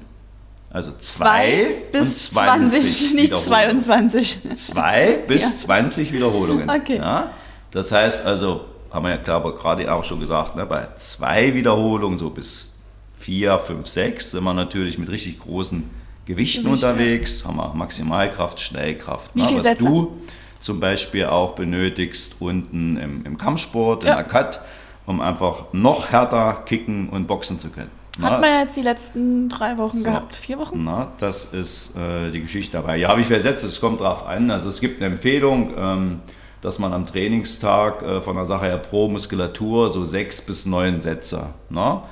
[0.72, 4.40] Also 2 bis 20, 20 nicht 22.
[4.56, 5.56] 2 bis ja.
[5.56, 6.70] 20 Wiederholungen.
[6.70, 6.98] Okay.
[6.98, 7.32] Ja?
[7.72, 12.18] Das heißt also, haben wir ja glaube gerade auch schon gesagt, ne, bei zwei Wiederholungen,
[12.18, 12.76] so bis
[13.20, 15.90] 4, 5, 6, sind wir natürlich mit richtig großen
[16.30, 19.32] Gewichten Gewicht, unterwegs, haben wir Maximalkraft, Schnellkraft.
[19.34, 19.84] Wie ne, was Sätze?
[19.84, 20.16] du
[20.60, 24.12] zum Beispiel auch benötigst unten im, im Kampfsport, ja.
[24.12, 24.60] in der Cut,
[25.08, 27.90] um einfach noch härter kicken und boxen zu können.
[28.22, 30.84] Hat na, man ja jetzt die letzten drei Wochen so, gehabt, vier Wochen?
[30.84, 32.98] Na, das ist äh, die Geschichte dabei.
[32.98, 34.52] Ja, wie viele Sätze, es kommt drauf an.
[34.52, 36.20] Also es gibt eine Empfehlung, ähm,
[36.62, 41.02] dass man am Trainingstag äh, von der Sache her pro Muskulatur so sechs bis neun
[41.02, 41.48] Sätze.
[41.72, 42.04] Na?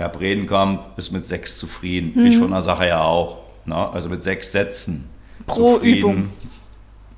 [0.00, 2.12] Herr Bredenkamp ist mit sechs zufrieden.
[2.14, 2.26] Mhm.
[2.26, 3.38] Ich von der Sache ja auch.
[3.66, 5.08] Na, also mit sechs Sätzen.
[5.46, 5.98] Pro zufrieden.
[5.98, 6.30] Übung.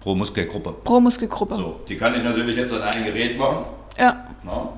[0.00, 0.74] Pro Muskelgruppe.
[0.84, 1.54] Pro Muskelgruppe.
[1.54, 3.64] So, die kann ich natürlich jetzt an einem Gerät machen.
[3.98, 4.24] Ja.
[4.42, 4.68] Na,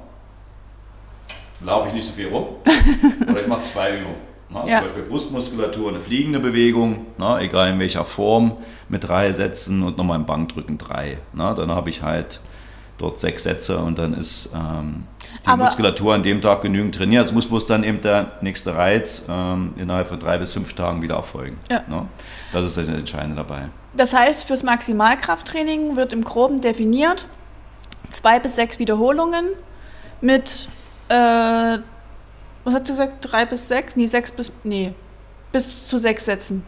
[1.64, 2.46] laufe ich nicht so viel rum.
[3.30, 4.16] Oder ich mache zwei Übungen.
[4.50, 4.78] Na, ja.
[4.78, 9.96] Zum Beispiel Brustmuskulatur, eine fliegende Bewegung, na, egal in welcher Form, mit drei Sätzen und
[9.96, 11.18] nochmal im Bankdrücken drei.
[11.32, 12.40] Na, dann habe ich halt
[12.98, 15.04] dort sechs Sätze und dann ist ähm,
[15.44, 17.26] die Aber Muskulatur an dem Tag genügend trainiert.
[17.26, 21.02] Es muss bloß dann eben der nächste Reiz ähm, innerhalb von drei bis fünf Tagen
[21.02, 21.58] wieder erfolgen.
[21.70, 21.82] Ja.
[21.88, 22.06] Ne?
[22.52, 23.68] Das ist das Entscheidende dabei.
[23.96, 27.28] Das heißt, fürs Maximalkrafttraining wird im Groben definiert
[28.10, 29.46] zwei bis sechs Wiederholungen
[30.20, 30.68] mit,
[31.08, 31.14] äh,
[32.64, 33.96] was hast du gesagt, drei bis sechs?
[33.96, 34.94] Nee, sechs bis, nee,
[35.52, 36.64] bis zu sechs Sätzen.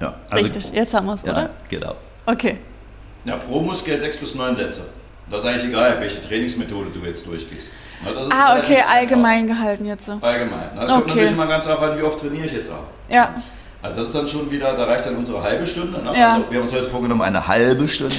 [0.00, 1.50] Ja, also Richtig, jetzt haben wir es, ja, oder?
[1.68, 1.94] Genau.
[2.26, 2.58] Okay.
[3.24, 4.88] Ja, pro Muskel sechs bis neun Sätze.
[5.30, 7.72] Das ist eigentlich egal, welche Trainingsmethode du jetzt durchgehst.
[8.04, 10.06] Na, ah, okay, allgemein gehalten jetzt.
[10.06, 10.18] So.
[10.20, 10.70] Allgemein.
[10.74, 10.92] Na, das okay.
[10.92, 12.84] kommt natürlich mal ganz darauf an, wie oft trainiere ich jetzt auch.
[13.08, 13.42] Ja.
[13.82, 16.02] Also das ist dann schon wieder, da reicht dann unsere halbe Stunde.
[16.02, 16.18] Ne?
[16.18, 16.34] Ja.
[16.34, 18.14] Also wir haben uns heute vorgenommen, eine halbe Stunde.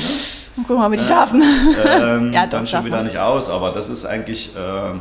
[0.56, 1.44] Gucken wir mal, wie die schaffen.
[1.86, 4.94] Ähm, ja, doch, dann schon wieder nicht aus, aber das ist eigentlich äh,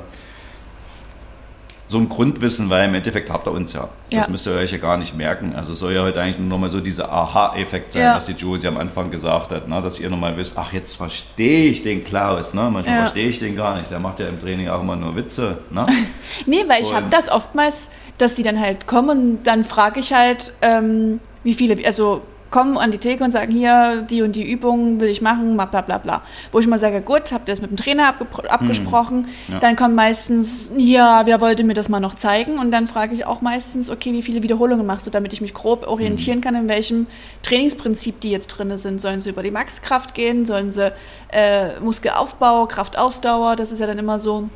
[1.88, 3.88] so ein Grundwissen, weil im Endeffekt habt ihr uns ja.
[4.10, 4.28] Das ja.
[4.28, 5.54] müsst ihr euch ja gar nicht merken.
[5.54, 8.16] Also soll ja heute eigentlich nur nochmal so dieser Aha-Effekt sein, ja.
[8.16, 9.80] was die Josie am Anfang gesagt hat, ne?
[9.80, 12.54] dass ihr nochmal wisst, ach, jetzt verstehe ich den Klaus.
[12.54, 12.68] Ne?
[12.70, 13.00] Manchmal ja.
[13.02, 13.90] verstehe ich den gar nicht.
[13.90, 15.58] Der macht ja im Training auch immer nur Witze.
[15.70, 15.86] Ne?
[16.46, 20.12] nee, weil ich habe das oftmals, dass die dann halt kommen und dann frage ich
[20.12, 22.22] halt, ähm, wie viele, also
[22.56, 25.66] kommen an die Theke und sagen, hier, die und die Übungen will ich machen, bla
[25.66, 26.22] bla bla.
[26.52, 28.14] Wo ich mal sage, gut, habt ihr das mit dem Trainer
[28.48, 29.26] abgesprochen?
[29.46, 29.52] Mhm.
[29.52, 29.58] Ja.
[29.58, 32.58] Dann kommt meistens, ja, wer wollte mir das mal noch zeigen?
[32.58, 35.52] Und dann frage ich auch meistens, okay, wie viele Wiederholungen machst du, damit ich mich
[35.52, 36.44] grob orientieren mhm.
[36.44, 37.08] kann, in welchem
[37.42, 39.02] Trainingsprinzip die jetzt drin sind.
[39.02, 40.46] Sollen sie über die Maxkraft gehen?
[40.46, 40.94] Sollen sie
[41.32, 43.56] äh, Muskelaufbau, Kraftausdauer?
[43.56, 44.48] Das ist ja dann immer so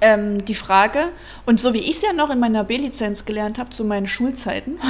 [0.00, 1.10] ähm, die Frage.
[1.44, 4.80] Und so wie ich es ja noch in meiner B-Lizenz gelernt habe, zu meinen Schulzeiten,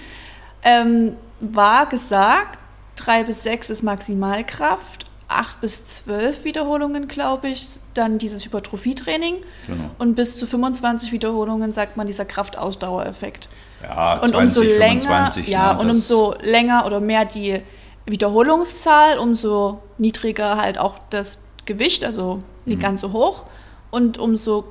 [0.62, 2.58] ähm, war gesagt,
[2.96, 9.36] drei bis sechs ist Maximalkraft, acht bis zwölf Wiederholungen, glaube ich, dann dieses Hypertrophietraining.
[9.66, 9.90] Genau.
[9.98, 13.48] Und bis zu 25 Wiederholungen sagt man dieser Kraftausdauereffekt.
[13.82, 17.62] Ja, und 20, umso länger, 25, ja, ne, und umso länger oder mehr die
[18.06, 22.82] Wiederholungszahl, umso niedriger halt auch das Gewicht, also nicht mhm.
[22.82, 23.44] ganz so hoch.
[23.90, 24.64] Und umso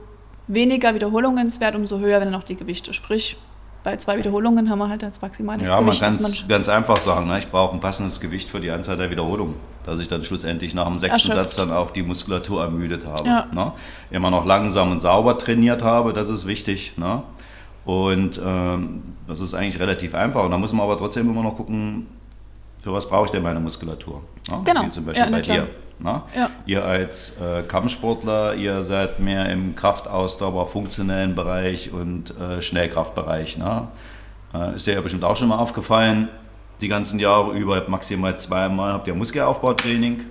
[0.47, 2.93] weniger Wiederholungswert, umso höher werden auch die Gewichte.
[2.93, 3.37] Sprich,
[3.87, 6.01] bei zwei Wiederholungen haben wir halt das maximale ja, Gewicht.
[6.01, 7.39] Ja, man kann es ganz einfach sagen, ne?
[7.39, 10.87] ich brauche ein passendes Gewicht für die Anzahl der Wiederholungen, dass ich dann schlussendlich nach
[10.87, 11.51] dem sechsten Erschöpft.
[11.51, 13.25] Satz dann auch die Muskulatur ermüdet habe.
[13.25, 13.47] Ja.
[13.53, 13.71] Ne?
[14.11, 16.97] Immer noch langsam und sauber trainiert habe, das ist wichtig.
[16.97, 17.23] Ne?
[17.85, 20.43] Und ähm, das ist eigentlich relativ einfach.
[20.43, 22.07] Und da muss man aber trotzdem immer noch gucken,
[22.81, 24.21] für was brauche ich denn meine Muskulatur?
[24.51, 24.57] Ne?
[24.65, 24.83] Genau.
[24.83, 25.69] Wie zum Beispiel ja, bei dir.
[25.99, 26.21] Ne?
[26.35, 26.49] Ja.
[26.65, 33.57] Ihr als äh, Kampfsportler, ihr seid mehr im Kraftausdauer, funktionellen Bereich und äh, Schnellkraftbereich.
[33.57, 33.87] Ne?
[34.53, 36.29] Äh, ist dir ja bestimmt auch schon mal aufgefallen,
[36.81, 40.25] die ganzen Jahre über, maximal zweimal habt ihr Muskelaufbautraining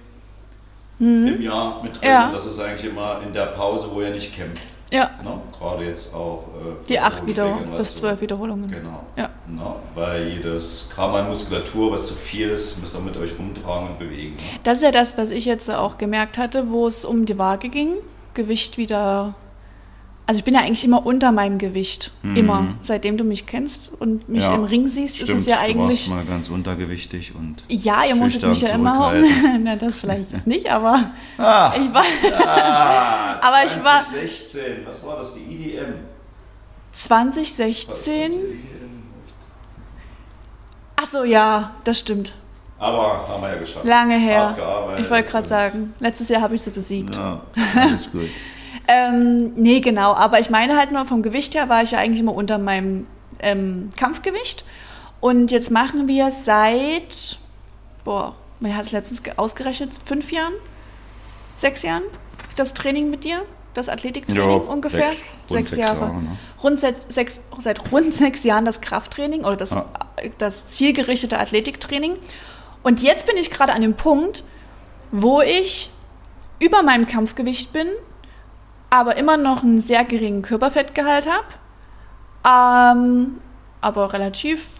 [0.98, 1.26] mhm.
[1.26, 2.08] im Jahr mit drin.
[2.08, 2.30] Ja.
[2.32, 4.62] Das ist eigentlich immer in der Pause, wo ihr nicht kämpft.
[4.92, 5.10] Ja.
[5.24, 5.40] Ne?
[5.58, 6.44] Gerade jetzt auch.
[6.54, 8.70] Äh, die acht Wiederholungen bis zwölf Wiederholungen.
[8.70, 9.02] Genau.
[9.16, 9.30] Ja.
[9.48, 9.74] Ne?
[9.94, 13.98] Weil jedes Gramm an Muskulatur, was zu viel ist, müsst ihr mit euch rumtragen und
[13.98, 14.36] bewegen.
[14.36, 14.42] Ne?
[14.64, 17.68] Das ist ja das, was ich jetzt auch gemerkt hatte, wo es um die Waage
[17.68, 17.94] ging.
[18.34, 19.34] Gewicht wieder
[20.28, 22.10] also ich bin ja eigentlich immer unter meinem Gewicht.
[22.22, 22.36] Mhm.
[22.36, 22.74] Immer.
[22.82, 26.06] Seitdem du mich kennst und mich ja, im Ring siehst, stimmt, ist es ja eigentlich.
[26.06, 27.62] Du warst mal ganz untergewichtig und.
[27.68, 29.24] Ja, ihr musstet mich ja immer haben.
[29.62, 31.12] Na, das vielleicht jetzt nicht, aber.
[31.38, 32.04] Ah, ich war.
[32.44, 33.70] Ah, aber 2016.
[33.70, 34.02] ich war.
[34.02, 35.94] 2016, was war das, die IDM?
[36.90, 38.32] 2016?
[40.96, 42.34] Achso, ja, das stimmt.
[42.78, 43.86] Aber haben wir ja geschafft.
[43.86, 44.96] Lange her.
[44.98, 47.16] Ich wollte gerade sagen, letztes Jahr habe ich sie besiegt.
[47.16, 47.40] Ja,
[47.80, 48.28] alles gut.
[48.88, 50.12] Ähm, nee, genau.
[50.14, 53.06] Aber ich meine halt nur, vom Gewicht her war ich ja eigentlich immer unter meinem
[53.40, 54.64] ähm, Kampfgewicht.
[55.20, 57.38] Und jetzt machen wir seit,
[58.04, 60.52] boah, man hat es letztens ausgerechnet, fünf Jahren,
[61.54, 62.02] sechs Jahren
[62.56, 63.42] das Training mit dir,
[63.76, 65.10] das Athletiktraining jo, ungefähr.
[65.10, 66.00] Sechs, sechs, sechs Jahre.
[66.00, 66.36] Jahre ne?
[66.62, 69.86] rund seit, sechs, seit rund sechs Jahren das Krafttraining oder das, ja.
[70.38, 72.16] das zielgerichtete Athletiktraining.
[72.82, 74.44] Und jetzt bin ich gerade an dem Punkt,
[75.12, 75.90] wo ich
[76.58, 77.88] über meinem Kampfgewicht bin
[78.90, 81.46] aber immer noch einen sehr geringen Körperfettgehalt habe,
[82.98, 83.38] ähm,
[83.80, 84.70] aber relativ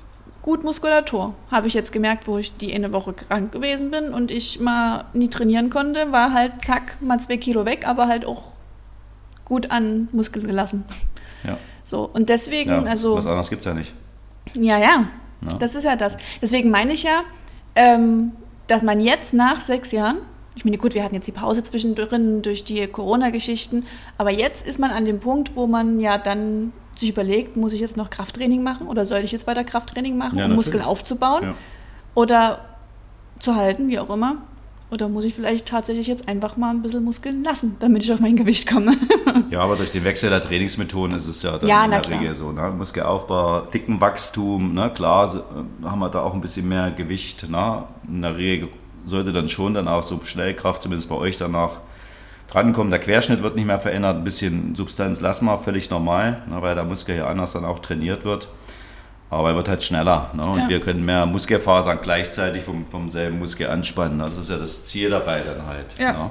[0.42, 1.34] gut Muskulatur.
[1.50, 5.06] Habe ich jetzt gemerkt, wo ich die eine Woche krank gewesen bin und ich mal
[5.12, 8.52] nie trainieren konnte, war halt zack, mal zwei Kilo weg, aber halt auch
[9.46, 10.84] gut an Muskeln gelassen.
[11.44, 11.56] Ja.
[11.84, 13.16] So, und deswegen, ja, also.
[13.16, 13.94] Was anderes gibt es ja nicht.
[14.52, 15.06] Ja, ja,
[15.40, 16.18] ja, das ist ja das.
[16.42, 17.22] Deswegen meine ich ja,
[17.74, 18.32] ähm,
[18.66, 20.18] dass man jetzt nach sechs Jahren
[20.56, 23.84] ich meine, gut, wir hatten jetzt die Pause zwischendrin durch die Corona-Geschichten,
[24.16, 27.80] aber jetzt ist man an dem Punkt, wo man ja dann sich überlegt, muss ich
[27.80, 31.54] jetzt noch Krafttraining machen oder soll ich jetzt weiter Krafttraining machen, ja, um Muskeln aufzubauen
[32.14, 32.64] oder
[33.38, 34.38] zu halten, wie auch immer.
[34.90, 38.20] Oder muss ich vielleicht tatsächlich jetzt einfach mal ein bisschen Muskeln lassen, damit ich auf
[38.20, 38.96] mein Gewicht komme?
[39.50, 42.20] ja, aber durch den Wechsel der Trainingsmethoden ist es ja dann ja, in der klar.
[42.20, 42.52] Regel so.
[42.52, 42.70] Ne?
[42.70, 44.90] Muskelaufbau, dicken Wachstum, ne?
[44.94, 45.42] klar
[45.82, 47.50] haben wir da auch ein bisschen mehr Gewicht.
[47.50, 47.82] Ne?
[48.06, 48.68] In der Regel
[49.04, 51.80] sollte dann schon dann auch so Schnellkraft, zumindest bei euch danach,
[52.48, 52.90] drankommen.
[52.90, 56.74] Der Querschnitt wird nicht mehr verändert, ein bisschen Substanz lassen wir, völlig normal, ne, weil
[56.74, 58.48] der Muskel ja anders dann auch trainiert wird.
[59.28, 60.48] Aber er wird halt schneller ne?
[60.48, 60.68] und ja.
[60.68, 64.18] wir können mehr Muskelfasern gleichzeitig vom, vom selben Muskel anspannen.
[64.18, 64.24] Ne?
[64.24, 65.98] Das ist ja das Ziel dabei dann halt.
[65.98, 66.12] Ja.
[66.12, 66.30] Ne?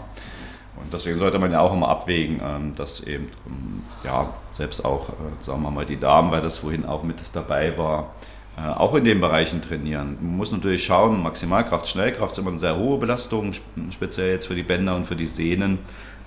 [0.77, 5.09] Und deswegen sollte man ja auch immer abwägen, ähm, dass eben, ähm, ja, selbst auch,
[5.09, 8.13] äh, sagen wir mal, die Damen, weil das vorhin auch mit dabei war,
[8.57, 10.17] äh, auch in den Bereichen trainieren.
[10.21, 13.53] Man muss natürlich schauen, Maximalkraft, Schnellkraft ist immer eine sehr hohe Belastung,
[13.91, 15.79] speziell jetzt für die Bänder und für die Sehnen.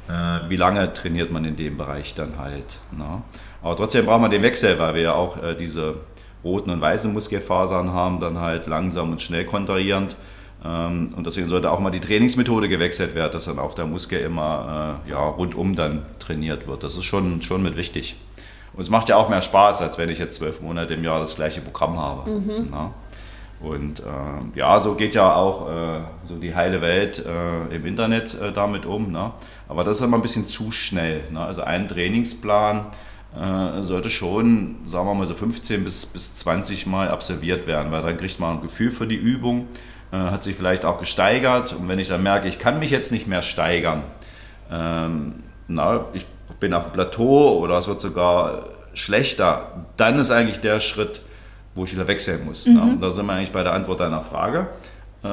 [0.09, 0.12] Äh,
[0.48, 2.78] wie lange trainiert man in dem Bereich dann halt?
[2.90, 3.22] Ne?
[3.62, 5.96] Aber trotzdem braucht man den Wechsel, weil wir ja auch äh, diese
[6.44, 10.16] roten und weißen Muskelfasern haben, dann halt langsam und schnell kontrahierend.
[10.64, 14.20] Ähm, und deswegen sollte auch mal die Trainingsmethode gewechselt werden, dass dann auch der Muskel
[14.20, 16.83] immer äh, ja, rundum dann trainiert wird.
[16.83, 18.16] Das ist schon, schon mit wichtig.
[18.74, 21.20] Und es macht ja auch mehr Spaß, als wenn ich jetzt zwölf Monate im Jahr
[21.20, 22.31] das gleiche Programm habe.
[22.31, 22.72] Mhm.
[23.61, 28.40] Und äh, ja, so geht ja auch äh, so die heile Welt äh, im Internet
[28.40, 29.11] äh, damit um.
[29.11, 29.33] Ne?
[29.68, 31.22] Aber das ist immer ein bisschen zu schnell.
[31.33, 31.40] Ne?
[31.40, 32.87] Also ein Trainingsplan
[33.37, 38.03] äh, sollte schon, sagen wir mal so 15 bis, bis 20 Mal absolviert werden, weil
[38.03, 39.69] dann kriegt man ein Gefühl für die Übung,
[40.12, 41.75] äh, hat sich vielleicht auch gesteigert.
[41.75, 44.03] Und wenn ich dann merke, ich kann mich jetzt nicht mehr steigern,
[44.71, 46.27] ähm, na, ich
[46.61, 48.64] bin auf dem Plateau oder es wird sogar
[48.95, 51.23] schlechter, dann ist eigentlich der Schritt,
[51.75, 52.67] wo ich wieder wechseln muss.
[52.67, 52.81] Mhm.
[52.81, 54.69] Und da sind wir eigentlich bei der Antwort deiner Frage.
[55.23, 55.27] Äh,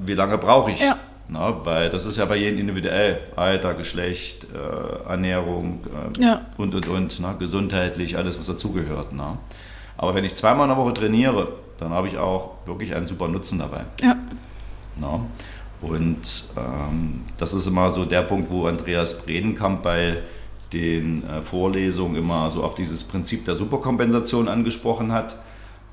[0.00, 0.80] wie lange brauche ich?
[0.80, 0.96] Ja.
[1.28, 3.20] Na, weil das ist ja bei jedem individuell.
[3.36, 5.80] Alter, Geschlecht, äh, Ernährung
[6.16, 6.46] äh, ja.
[6.56, 7.20] und, und, und.
[7.20, 9.08] Na, gesundheitlich, alles, was dazugehört.
[9.98, 13.28] Aber wenn ich zweimal in der Woche trainiere, dann habe ich auch wirklich einen super
[13.28, 13.84] Nutzen dabei.
[14.00, 14.16] Ja.
[14.96, 15.20] Na?
[15.80, 20.16] Und ähm, das ist immer so der Punkt, wo Andreas Bredenkamp bei
[20.72, 25.36] den äh, Vorlesungen immer so auf dieses Prinzip der Superkompensation angesprochen hat.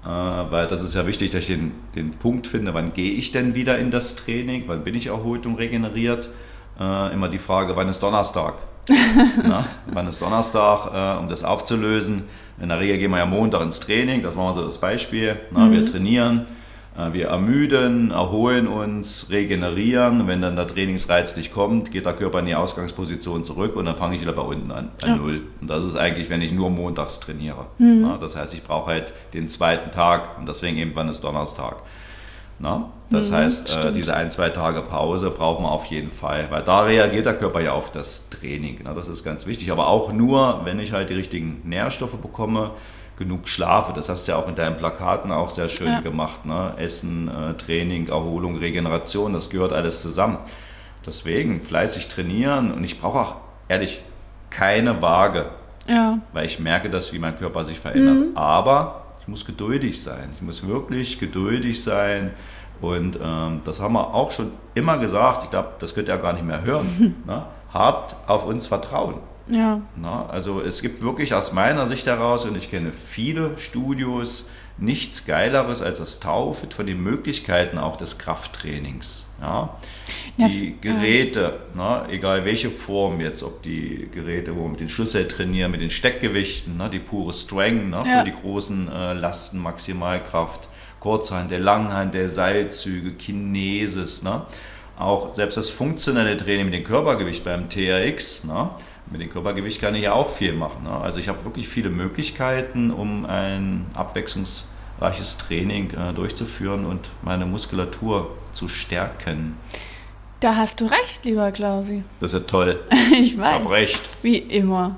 [0.05, 3.31] Äh, weil das ist ja wichtig, dass ich den, den Punkt finde, wann gehe ich
[3.31, 6.29] denn wieder in das Training, wann bin ich erholt und regeneriert.
[6.79, 8.53] Äh, immer die Frage, wann ist Donnerstag?
[9.43, 12.23] Na, wann ist Donnerstag, äh, um das aufzulösen?
[12.61, 15.37] In der Regel gehen wir ja Montag ins Training, das machen wir so das Beispiel.
[15.49, 15.71] Na, mhm.
[15.71, 16.45] Wir trainieren,
[16.95, 20.27] wir ermüden, erholen uns, regenerieren.
[20.27, 23.95] Wenn dann der Trainingsreiz nicht kommt, geht der Körper in die Ausgangsposition zurück und dann
[23.95, 25.15] fange ich wieder bei unten an, an ja.
[25.17, 25.41] Null.
[25.59, 27.65] Und das ist eigentlich, wenn ich nur montags trainiere.
[27.79, 28.03] Mhm.
[28.03, 31.77] Ja, das heißt, ich brauche halt den zweiten Tag und deswegen eben, wann ist Donnerstag.
[32.59, 32.89] Na?
[33.09, 36.63] Das mhm, heißt, äh, diese ein, zwei Tage Pause braucht man auf jeden Fall, weil
[36.63, 38.79] da reagiert der Körper ja auf das Training.
[38.83, 38.93] Na?
[38.93, 42.71] Das ist ganz wichtig, aber auch nur, wenn ich halt die richtigen Nährstoffe bekomme,
[43.17, 43.93] genug schlafe.
[43.93, 45.99] Das hast du ja auch in deinen Plakaten auch sehr schön ja.
[46.01, 46.45] gemacht.
[46.45, 46.73] Ne?
[46.77, 50.37] Essen, äh, Training, Erholung, Regeneration, das gehört alles zusammen.
[51.05, 53.35] Deswegen fleißig trainieren und ich brauche auch
[53.67, 54.01] ehrlich
[54.49, 55.45] keine Waage,
[55.87, 56.19] ja.
[56.33, 58.31] weil ich merke das, wie mein Körper sich verändert.
[58.31, 58.37] Mhm.
[58.37, 60.29] Aber ich muss geduldig sein.
[60.35, 62.33] Ich muss wirklich geduldig sein.
[62.81, 65.43] Und ähm, das haben wir auch schon immer gesagt.
[65.43, 67.15] Ich glaube, das könnt ihr ja gar nicht mehr hören.
[67.25, 67.45] ne?
[67.73, 69.15] Habt auf uns Vertrauen.
[69.47, 69.81] Ja.
[69.95, 75.25] Na, also es gibt wirklich aus meiner Sicht heraus, und ich kenne viele Studios, nichts
[75.25, 79.25] Geileres als das Taufit von den Möglichkeiten auch des Krafttrainings.
[79.41, 79.77] Ja.
[80.37, 84.89] Die ja, Geräte, na, egal welche Form jetzt, ob die Geräte, wo wir mit den
[84.89, 88.19] Schlüssel trainieren, mit den Steckgewichten, na, die pure Strength ja.
[88.19, 90.67] für die großen äh, Lasten, Maximalkraft,
[90.99, 94.47] Kurzhand, der Langhand, der Seilzüge, Kinesis, na,
[94.97, 98.45] auch selbst das funktionelle Training mit dem Körpergewicht beim TRX,
[99.11, 100.83] mit dem Körpergewicht kann ich ja auch viel machen.
[100.83, 100.91] Ne?
[100.91, 108.31] Also ich habe wirklich viele Möglichkeiten, um ein abwechslungsreiches Training äh, durchzuführen und meine Muskulatur
[108.53, 109.55] zu stärken.
[110.39, 112.03] Da hast du recht, lieber Klausi.
[112.19, 112.79] Das ist ja toll.
[113.11, 113.47] ich weiß.
[113.47, 114.01] Ich habe recht.
[114.21, 114.97] Wie immer.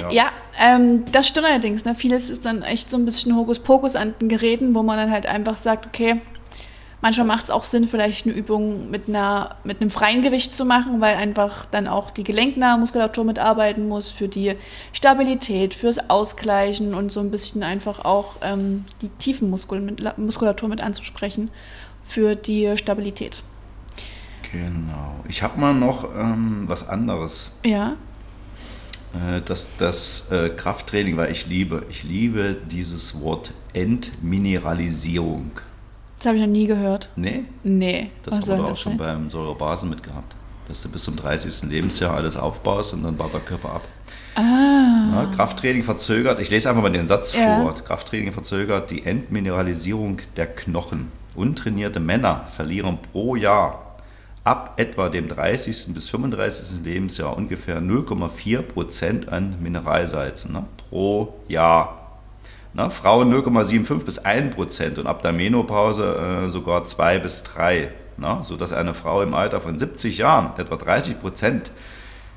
[0.00, 1.84] Ja, ja ähm, das stimmt allerdings.
[1.84, 1.94] Ne?
[1.94, 5.26] Vieles ist dann echt so ein bisschen Hokuspokus an den Geräten, wo man dann halt
[5.26, 6.20] einfach sagt, okay,
[7.00, 10.64] Manchmal macht es auch Sinn, vielleicht eine Übung mit, einer, mit einem freien Gewicht zu
[10.64, 14.54] machen, weil einfach dann auch die gelenknahe Muskulatur mitarbeiten muss für die
[14.92, 21.50] Stabilität, fürs Ausgleichen und so ein bisschen einfach auch ähm, die tiefen Muskulatur mit anzusprechen
[22.02, 23.44] für die Stabilität.
[24.50, 25.20] Genau.
[25.28, 27.52] Ich habe mal noch ähm, was anderes.
[27.64, 27.96] Ja.
[29.14, 35.52] Äh, das, das äh, Krafttraining, weil ich liebe, ich liebe dieses Wort Entmineralisierung.
[36.18, 37.08] Das habe ich noch nie gehört.
[37.16, 37.44] Nee?
[37.62, 38.10] Nee.
[38.24, 38.98] Das Was wurde auch das schon sein?
[38.98, 40.34] beim Säurebasen mitgehabt.
[40.66, 41.70] Dass du bis zum 30.
[41.70, 43.88] Lebensjahr alles aufbaust und dann baut der Körper ab.
[44.34, 44.40] Ah.
[45.12, 47.62] Ja, Krafttraining verzögert, ich lese einfach mal den Satz ja.
[47.62, 47.72] vor.
[47.72, 51.10] Krafttraining verzögert die Entmineralisierung der Knochen.
[51.34, 53.88] Untrainierte Männer verlieren pro Jahr
[54.48, 55.94] ab etwa dem 30.
[55.94, 56.84] bis 35.
[56.84, 61.97] Lebensjahr ungefähr 0,4 Prozent an Mineralsalzen ne, pro Jahr.
[62.78, 67.90] Na, Frauen 0,75 bis 1 Prozent und ab der Menopause äh, sogar 2 bis 3.
[68.18, 71.72] Na, sodass eine Frau im Alter von 70 Jahren etwa 30 Prozent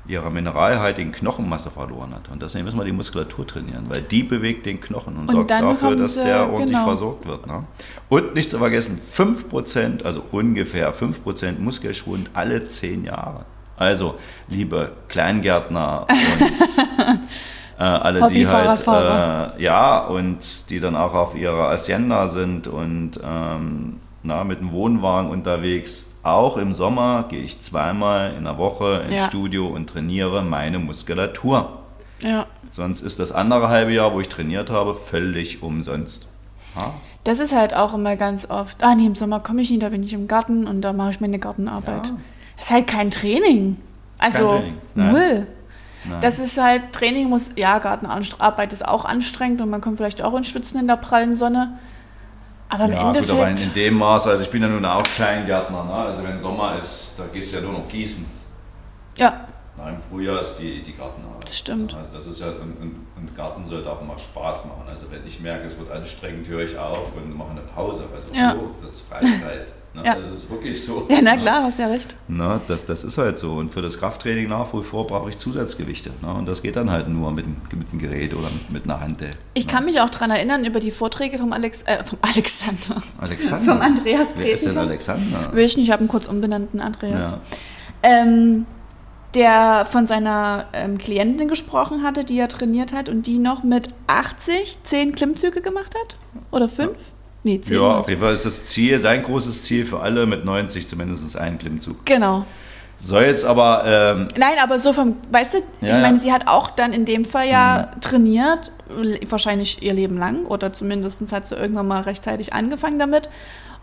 [0.04, 2.28] ihrer mineralhaltigen Knochenmasse verloren hat.
[2.28, 5.52] Und deswegen müssen wir die Muskulatur trainieren, weil die bewegt den Knochen und, und sorgt
[5.52, 6.86] dafür, dass der ordentlich genau.
[6.86, 7.46] versorgt wird.
[7.46, 7.62] Ne?
[8.08, 13.44] Und nicht zu vergessen, 5%, also ungefähr 5% Muskelschwund alle 10 Jahre.
[13.76, 14.16] Also,
[14.48, 17.20] liebe Kleingärtner und
[17.78, 23.18] Äh, alle, die halt, äh, ja, und die dann auch auf ihrer Hacienda sind und
[23.24, 26.08] ähm, na, mit dem Wohnwagen unterwegs.
[26.22, 29.26] Auch im Sommer gehe ich zweimal in der Woche ins ja.
[29.26, 31.78] Studio und trainiere meine Muskulatur.
[32.22, 32.46] Ja.
[32.70, 36.28] Sonst ist das andere halbe Jahr, wo ich trainiert habe, völlig umsonst.
[36.76, 36.92] Ha?
[37.24, 39.88] Das ist halt auch immer ganz oft, ah nee, im Sommer komme ich nicht, da
[39.88, 42.06] bin ich im Garten und da mache ich meine Gartenarbeit.
[42.06, 42.14] Ja.
[42.56, 43.76] Das ist halt kein Training.
[44.18, 45.12] Also kein Training.
[45.12, 45.46] null.
[46.04, 46.20] Nein.
[46.20, 50.34] Das ist halt, Training muss, ja, Gartenarbeit ist auch anstrengend und man kommt vielleicht auch
[50.34, 51.78] in Schwitzen in der prallen Sonne.
[52.68, 53.30] Aber im ja, Endeffekt.
[53.30, 55.92] Gut, aber in, in, dem Maß, also ich bin ja nun auch Kleingärtner, ne?
[55.92, 58.26] also wenn Sommer ist, da gehst du ja nur noch gießen.
[59.18, 59.46] Ja.
[59.76, 61.44] Na, Im Frühjahr ist die, die Gartenarbeit.
[61.44, 61.94] Das stimmt.
[61.94, 64.84] Also das ist ja, ein, ein Garten sollte auch immer Spaß machen.
[64.88, 68.04] Also wenn ich merke, es wird anstrengend, höre ich auf und mache eine Pause.
[68.14, 68.52] Also ja.
[68.52, 69.68] so, das ist Freizeit.
[69.94, 70.02] Ne?
[70.04, 70.14] Ja.
[70.14, 71.06] Das ist wirklich so.
[71.08, 72.16] Ja, na klar, hast ja recht.
[72.28, 73.52] Na, das, das ist halt so.
[73.54, 76.10] Und für das Krafttraining nach wie vor brauche ich Zusatzgewichte.
[76.22, 76.32] Ne?
[76.32, 79.22] Und das geht dann halt nur mit, mit einem Gerät oder mit, einer Hand.
[79.54, 79.72] Ich ne?
[79.72, 83.02] kann mich auch daran erinnern, über die Vorträge vom, Alex, äh, vom Alexander.
[83.18, 83.72] Alexander?
[83.72, 84.32] vom Andreas.
[84.36, 85.52] Wer ist denn Alexander?
[85.52, 87.32] Will ich nicht, ich habe einen kurz umbenannten Andreas.
[87.32, 87.40] Ja.
[88.02, 88.66] Ähm,
[89.34, 93.88] der von seiner ähm, Klientin gesprochen hatte, die er trainiert hat und die noch mit
[94.06, 96.16] 80 10 Klimmzüge gemacht hat?
[96.50, 96.92] Oder 5?
[96.92, 96.96] Ja.
[97.44, 97.76] Nee, 10.
[97.76, 101.36] Ja, auf jeden Fall ist das Ziel, sein großes Ziel für alle mit 90 zumindest
[101.36, 102.04] einen Klimmzug.
[102.06, 102.44] Genau.
[102.98, 103.82] Soll jetzt aber.
[103.84, 107.04] Ähm, Nein, aber so vom, weißt du, ja, ich meine, sie hat auch dann in
[107.04, 108.00] dem Fall ja mhm.
[108.00, 108.70] trainiert,
[109.28, 113.28] wahrscheinlich ihr Leben lang oder zumindest hat sie irgendwann mal rechtzeitig angefangen damit.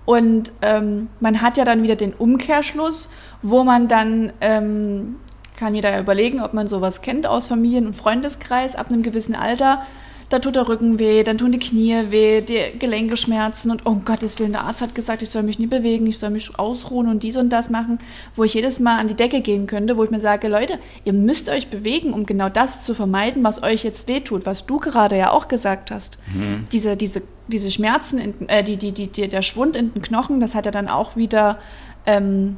[0.06, 3.10] Und ähm, man hat ja dann wieder den Umkehrschluss,
[3.42, 5.18] wo man dann, ähm,
[5.58, 9.36] kann jeder ja überlegen, ob man sowas kennt aus Familien- und Freundeskreis ab einem gewissen
[9.36, 9.86] Alter,
[10.30, 13.96] da tut der Rücken weh, dann tun die Knie weh, die Gelenke schmerzen und oh
[14.06, 17.10] Gottes Willen, der Arzt hat gesagt, ich soll mich nie bewegen, ich soll mich ausruhen
[17.10, 18.00] und dies und das machen,
[18.36, 21.14] wo ich jedes Mal an die Decke gehen könnte, wo ich mir sage, Leute, ihr
[21.14, 25.18] müsst euch bewegen, um genau das zu vermeiden, was euch jetzt wehtut, was du gerade
[25.18, 26.20] ja auch gesagt hast.
[26.34, 26.66] Mhm.
[26.72, 30.54] Diese, diese, diese Schmerzen, in, äh, die, die, die, der Schwund in den Knochen, das
[30.54, 31.58] hat er dann auch wieder
[32.06, 32.58] ähm,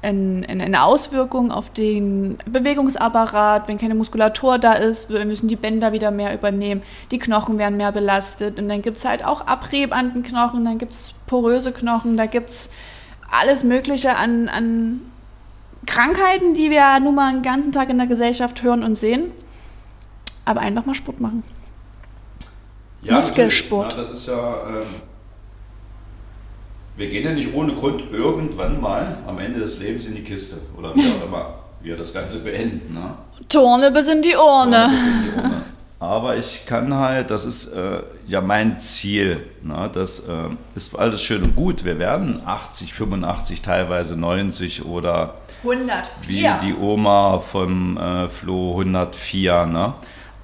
[0.00, 6.32] eine Auswirkung auf den Bewegungsapparat, wenn keine Muskulatur da ist, müssen die Bänder wieder mehr
[6.32, 10.22] übernehmen, die Knochen werden mehr belastet und dann gibt es halt auch Abrieb an den
[10.22, 12.70] Knochen, dann gibt es poröse Knochen, da gibt es
[13.30, 15.00] alles Mögliche an, an
[15.86, 19.32] Krankheiten, die wir nun mal den ganzen Tag in der Gesellschaft hören und sehen.
[20.44, 21.42] Aber einfach mal Sport machen.
[23.02, 23.92] Ja, Muskelsport.
[23.92, 24.82] Ja, das ist ja...
[26.98, 30.56] Wir gehen ja nicht ohne Grund irgendwann mal am Ende des Lebens in die Kiste
[30.76, 32.92] oder wie auch immer wir das Ganze beenden.
[32.92, 33.14] Ne?
[33.48, 34.90] Turne bis in die Urne.
[36.00, 39.44] Aber ich kann halt, das ist äh, ja mein Ziel.
[39.62, 39.88] Ne?
[39.92, 41.84] Das äh, ist alles schön und gut.
[41.84, 46.08] Wir werden 80, 85, teilweise 90 oder 104.
[46.26, 49.66] wie die Oma vom äh, Flo 104.
[49.66, 49.94] Ne?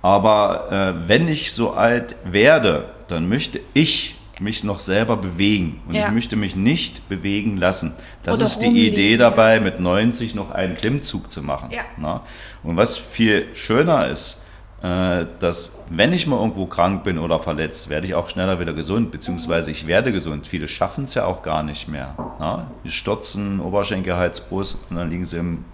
[0.03, 5.95] Aber äh, wenn ich so alt werde, dann möchte ich mich noch selber bewegen und
[5.95, 6.07] ja.
[6.07, 7.93] ich möchte mich nicht bewegen lassen.
[8.23, 9.61] Das Oder ist die rumlegen, Idee dabei, ja.
[9.61, 11.71] mit 90 noch einen Klimmzug zu machen.
[11.71, 11.83] Ja.
[11.97, 12.23] Na?
[12.63, 14.43] Und was viel schöner ist,
[14.83, 18.75] äh, dass wenn ich mal irgendwo krank bin oder verletzt, werde ich auch schneller wieder
[18.75, 20.47] gesund, beziehungsweise ich werde gesund.
[20.47, 22.15] Viele schaffen es ja auch gar nicht mehr.
[22.39, 22.67] Na?
[22.85, 25.65] Die stürzen, Oberschenkelhalsbrust und dann liegen sie im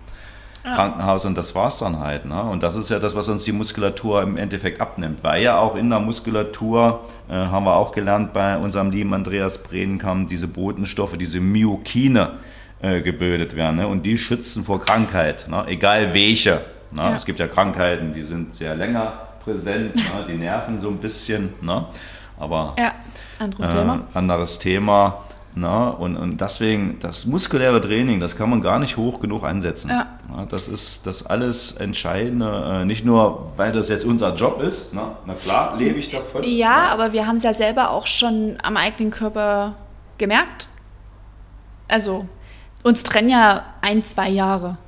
[0.64, 0.74] ja.
[0.74, 2.26] Krankenhaus und das war es dann halt.
[2.26, 2.42] Ne?
[2.42, 5.22] Und das ist ja das, was uns die Muskulatur im Endeffekt abnimmt.
[5.22, 9.62] Weil ja auch in der Muskulatur, äh, haben wir auch gelernt bei unserem lieben Andreas
[9.62, 12.32] Bredenkamp, diese Botenstoffe, diese Myokine
[12.82, 13.76] äh, gebildet werden.
[13.76, 13.86] Ne?
[13.86, 15.64] Und die schützen vor Krankheit, ne?
[15.66, 16.60] egal welche.
[16.92, 17.02] Ne?
[17.02, 17.14] Ja.
[17.14, 20.02] Es gibt ja Krankheiten, die sind sehr länger präsent, ne?
[20.28, 21.54] die nerven so ein bisschen.
[21.62, 21.86] Ne?
[22.38, 22.92] Aber ja,
[23.38, 24.00] anderes äh, Thema.
[24.14, 25.24] Anderes Thema.
[25.54, 29.90] Na, und, und deswegen, das muskuläre Training, das kann man gar nicht hoch genug ansetzen.
[29.90, 30.06] Ja.
[30.28, 34.94] Na, das ist das alles Entscheidende, äh, nicht nur, weil das jetzt unser Job ist,
[34.94, 36.44] na, na klar, lebe ich davon.
[36.44, 39.74] Ja, ja, aber wir haben es ja selber auch schon am eigenen Körper
[40.18, 40.68] gemerkt.
[41.88, 42.26] Also,
[42.84, 44.78] uns trennen ja ein, zwei Jahre.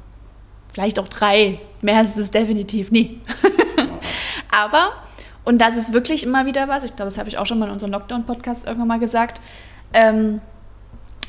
[0.72, 1.61] Vielleicht auch drei.
[1.81, 3.20] Mehr ist es definitiv nie.
[4.51, 4.92] aber,
[5.44, 7.66] und das ist wirklich immer wieder was, ich glaube, das habe ich auch schon mal
[7.66, 9.40] in unserem Lockdown-Podcast irgendwann mal gesagt,
[9.92, 10.40] ähm,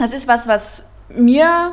[0.03, 1.71] das ist was, was mir,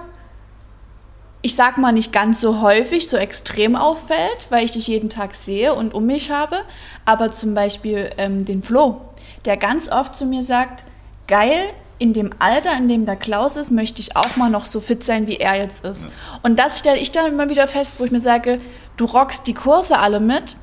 [1.42, 5.34] ich sag mal, nicht ganz so häufig, so extrem auffällt, weil ich dich jeden Tag
[5.34, 6.60] sehe und um mich habe.
[7.04, 9.00] Aber zum Beispiel ähm, den Flo,
[9.46, 10.84] der ganz oft zu mir sagt,
[11.26, 14.80] geil, in dem Alter, in dem der Klaus ist, möchte ich auch mal noch so
[14.80, 16.04] fit sein, wie er jetzt ist.
[16.04, 16.10] Ja.
[16.44, 18.60] Und das stelle ich dann immer wieder fest, wo ich mir sage,
[18.96, 20.56] du rockst die Kurse alle mit,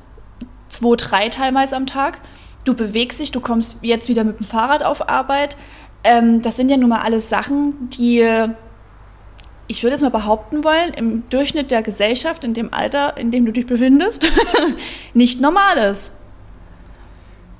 [0.70, 2.18] zwei, drei teilweise am Tag,
[2.64, 5.56] du bewegst dich, du kommst jetzt wieder mit dem Fahrrad auf Arbeit,
[6.04, 8.26] ähm, das sind ja nun mal alles Sachen, die,
[9.66, 13.46] ich würde jetzt mal behaupten wollen, im Durchschnitt der Gesellschaft, in dem Alter, in dem
[13.46, 14.26] du dich befindest,
[15.14, 16.12] nicht normal ist.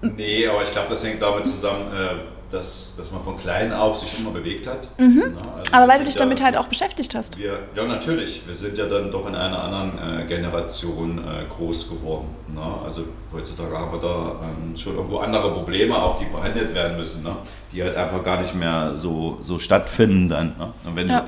[0.01, 2.15] Nee, aber ich glaube, das hängt damit zusammen, äh,
[2.51, 4.89] dass, dass man von klein auf sich immer bewegt hat.
[4.99, 5.35] Mhm.
[5.35, 7.37] Na, also Aber weil du dich ja, damit halt auch beschäftigt hast.
[7.39, 8.43] Wir, ja, natürlich.
[8.47, 12.29] Wir sind ja dann doch in einer anderen äh, Generation äh, groß geworden.
[12.55, 12.81] Na?
[12.85, 17.23] Also heutzutage haben wir da ähm, schon irgendwo andere Probleme, auch die behandelt werden müssen,
[17.23, 17.37] ne?
[17.73, 20.55] die halt einfach gar nicht mehr so, so stattfinden dann.
[20.85, 21.21] Und wenn ja.
[21.21, 21.27] du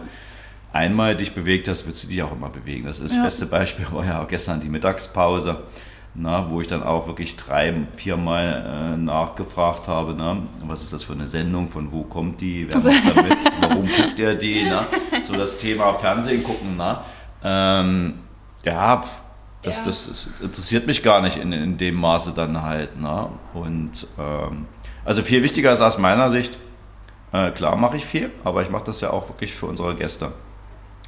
[0.72, 2.86] einmal dich bewegt hast, willst du dich auch immer bewegen.
[2.86, 5.58] Das, ist das beste Beispiel war ja auch gestern die Mittagspause
[6.14, 11.04] na, wo ich dann auch wirklich drei, viermal äh, nachgefragt habe, na, was ist das
[11.04, 14.86] für eine Sendung, von wo kommt die, wer macht damit, warum guckt ihr die, na?
[15.22, 16.74] so das Thema Fernsehen gucken.
[16.76, 17.04] Na?
[17.44, 18.14] Ähm,
[18.64, 19.02] ja,
[19.62, 19.82] das, ja.
[19.84, 22.90] Das, das, interessiert mich gar nicht in, in dem Maße dann halt.
[22.98, 23.30] Na?
[23.54, 24.66] Und ähm,
[25.04, 26.58] also viel wichtiger ist aus meiner Sicht,
[27.32, 30.32] äh, klar mache ich viel, aber ich mache das ja auch wirklich für unsere Gäste.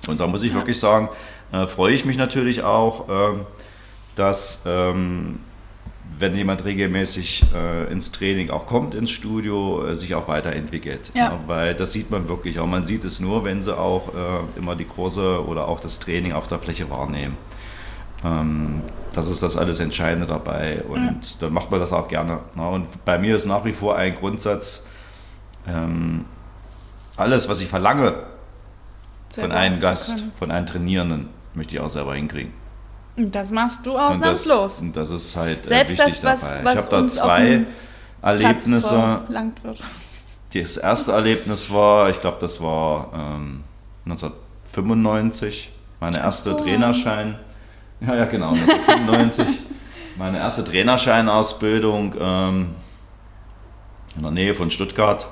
[0.09, 0.59] Und da muss ich ja.
[0.59, 1.09] wirklich sagen,
[1.53, 3.09] äh, freue ich mich natürlich auch.
[4.15, 5.39] Dass ähm,
[6.19, 11.11] wenn jemand regelmäßig äh, ins Training auch kommt, ins Studio, äh, sich auch weiterentwickelt.
[11.15, 11.33] Ja.
[11.33, 12.67] Ja, weil das sieht man wirklich auch.
[12.67, 16.33] Man sieht es nur, wenn sie auch äh, immer die Kurse oder auch das Training
[16.33, 17.37] auf der Fläche wahrnehmen.
[18.25, 18.83] Ähm,
[19.15, 21.37] das ist das alles Entscheidende dabei und ja.
[21.41, 22.41] dann macht man das auch gerne.
[22.55, 22.69] Ne?
[22.69, 24.87] Und bei mir ist nach wie vor ein Grundsatz,
[25.67, 26.25] ähm,
[27.17, 28.15] alles, was ich verlange
[29.29, 32.62] Sehr von einem Gast, von einem Trainierenden, möchte ich auch selber hinkriegen.
[33.17, 34.81] Das machst du ausnahmslos.
[34.81, 36.65] Und das, und das ist halt äh, Selbst wichtig das, was, dabei.
[36.65, 37.67] Was ich habe da zwei
[38.23, 39.21] Erlebnisse.
[39.29, 39.81] Wird.
[40.55, 43.65] Das erste Erlebnis war, ich glaube, das war ähm,
[44.07, 46.59] 1995, meine erste oh.
[46.59, 47.39] Trainerschein.
[48.01, 49.47] Ja, ja, genau, 1995.
[50.17, 52.71] meine erste Trainerscheinausbildung ähm,
[54.17, 55.27] in der Nähe von Stuttgart.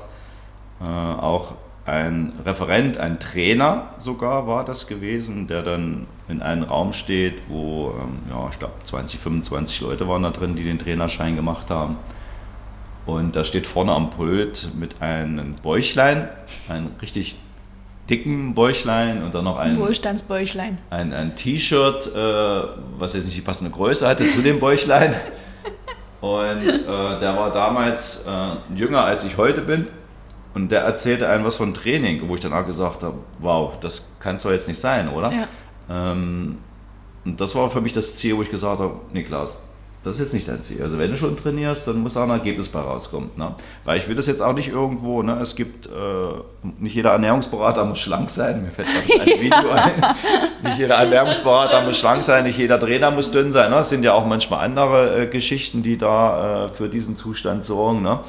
[0.80, 1.54] Äh, auch
[1.90, 7.92] ein Referent, ein Trainer sogar war das gewesen, der dann in einem Raum steht, wo,
[8.00, 11.96] ähm, ja, ich glaube 20, 25 Leute waren da drin, die den Trainerschein gemacht haben.
[13.06, 16.28] Und da steht vorne am Pult mit einem Bäuchlein,
[16.68, 17.36] einem richtig
[18.08, 20.78] dicken Bäuchlein und dann noch ein Wohlstandsbäuchlein.
[20.90, 22.62] Ein, ein T-Shirt, äh,
[22.98, 25.14] was jetzt nicht die passende Größe hatte zu dem Bäuchlein.
[26.20, 29.86] Und äh, der war damals äh, jünger als ich heute bin.
[30.54, 34.04] Und der erzählte einem was von Training, wo ich dann auch gesagt habe, wow, das
[34.18, 35.32] kann es doch jetzt nicht sein, oder?
[35.32, 35.46] Ja.
[36.12, 36.58] Ähm,
[37.24, 39.62] und das war für mich das Ziel, wo ich gesagt habe, Niklas,
[40.02, 40.82] das ist jetzt nicht dein Ziel.
[40.82, 43.30] Also wenn du schon trainierst, dann muss auch ein Ergebnis bei rauskommen.
[43.36, 43.54] Ne?
[43.84, 45.38] Weil ich will das jetzt auch nicht irgendwo, ne?
[45.42, 45.90] es gibt, äh,
[46.78, 49.92] nicht jeder Ernährungsberater muss schlank sein, mir fällt gerade ein Video ein.
[50.62, 53.70] Nicht jeder Ernährungsberater muss schlank sein, nicht jeder Trainer muss dünn sein.
[53.70, 53.78] Ne?
[53.78, 58.00] Es sind ja auch manchmal andere äh, Geschichten, die da äh, für diesen Zustand sorgen.
[58.00, 58.20] Ne?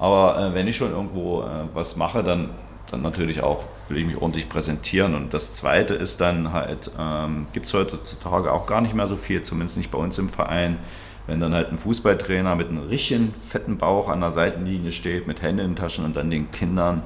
[0.00, 2.48] Aber äh, wenn ich schon irgendwo äh, was mache, dann,
[2.90, 5.14] dann natürlich auch will ich mich ordentlich präsentieren.
[5.14, 9.16] Und das Zweite ist dann halt, ähm, gibt es heutzutage auch gar nicht mehr so
[9.16, 10.78] viel, zumindest nicht bei uns im Verein.
[11.26, 15.42] Wenn dann halt ein Fußballtrainer mit einem richtigen fetten Bauch an der Seitenlinie steht, mit
[15.42, 17.02] Händen in den Taschen und dann den Kindern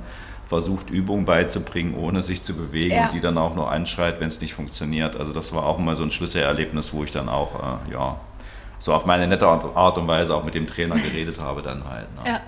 [0.46, 3.06] versucht, Übungen beizubringen, ohne sich zu bewegen ja.
[3.06, 5.16] und die dann auch nur anschreit, wenn es nicht funktioniert.
[5.16, 8.20] Also das war auch immer so ein Schlüsselerlebnis, wo ich dann auch, äh, ja,
[8.78, 12.14] so auf meine nette Art und Weise auch mit dem Trainer geredet habe dann halt.
[12.14, 12.30] Ne?
[12.30, 12.40] Ja.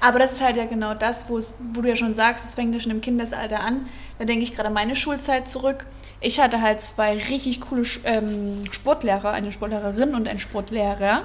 [0.00, 1.40] Aber das ist halt ja genau das, wo
[1.80, 3.86] du ja schon sagst, es fängt ja schon im Kindesalter an.
[4.18, 5.86] Da denke ich gerade an meine Schulzeit zurück.
[6.20, 11.22] Ich hatte halt zwei richtig coole ähm, Sportlehrer, eine Sportlehrerin und ein Sportlehrer.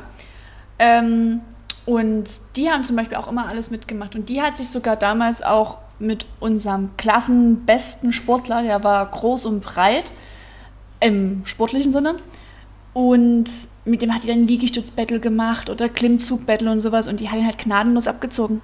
[0.79, 1.41] Ähm,
[1.85, 4.15] und die haben zum Beispiel auch immer alles mitgemacht.
[4.15, 9.61] Und die hat sich sogar damals auch mit unserem klassenbesten Sportler, der war groß und
[9.61, 10.11] breit,
[10.99, 12.15] im sportlichen Sinne.
[12.93, 13.49] Und
[13.85, 17.45] mit dem hat die dann Liegestütz-Battle gemacht oder Klimmzug-Battle und sowas und die hat ihn
[17.45, 18.61] halt gnadenlos abgezogen.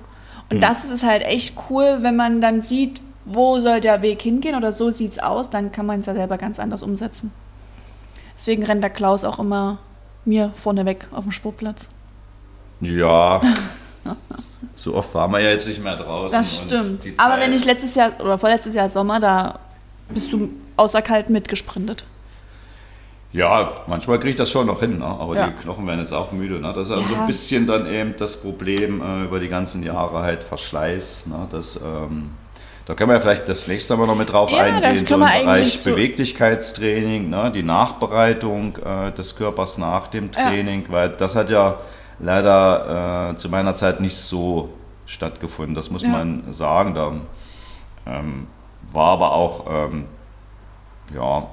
[0.50, 0.62] Und mhm.
[0.62, 4.72] das ist halt echt cool, wenn man dann sieht, wo soll der Weg hingehen oder
[4.72, 7.32] so sieht es aus, dann kann man es ja selber ganz anders umsetzen.
[8.38, 9.80] Deswegen rennt der Klaus auch immer
[10.26, 11.90] mir vorneweg auf dem Sportplatz.
[12.80, 13.42] Ja.
[14.76, 16.38] so oft waren wir ja jetzt nicht mehr draußen.
[16.38, 17.04] Das stimmt.
[17.18, 19.60] Aber wenn ich letztes Jahr oder vorletztes Jahr Sommer, da
[20.10, 22.06] bist du außer kalt mitgesprintet.
[23.32, 25.06] Ja, manchmal kriege ich das schon noch hin, ne?
[25.06, 25.48] aber ja.
[25.48, 26.60] die Knochen werden jetzt auch müde.
[26.60, 26.74] Ne?
[26.74, 27.10] Das ist also ja.
[27.10, 31.28] so ein bisschen dann eben das Problem äh, über die ganzen Jahre halt Verschleiß.
[31.28, 31.48] Ne?
[31.52, 32.32] Das, ähm,
[32.86, 35.20] da können wir ja vielleicht das nächste Mal noch mit drauf ja, eingehen, so im
[35.20, 37.52] Bereich so Beweglichkeitstraining, ne?
[37.54, 41.78] die Nachbereitung äh, des Körpers nach dem Training, weil das hat ja
[42.18, 44.70] leider äh, zu meiner Zeit nicht so
[45.06, 46.96] stattgefunden, das muss man sagen.
[46.96, 47.12] Da
[48.08, 48.48] ähm,
[48.92, 50.06] war aber auch, ähm,
[51.14, 51.48] ja,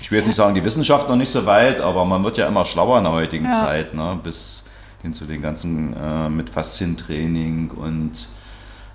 [0.00, 2.46] ich will jetzt nicht sagen, die Wissenschaft noch nicht so weit, aber man wird ja
[2.46, 3.52] immer schlauer in der heutigen ja.
[3.52, 4.18] Zeit, ne?
[4.22, 4.64] bis
[5.02, 8.28] hin zu den ganzen äh, mit Faszientraining und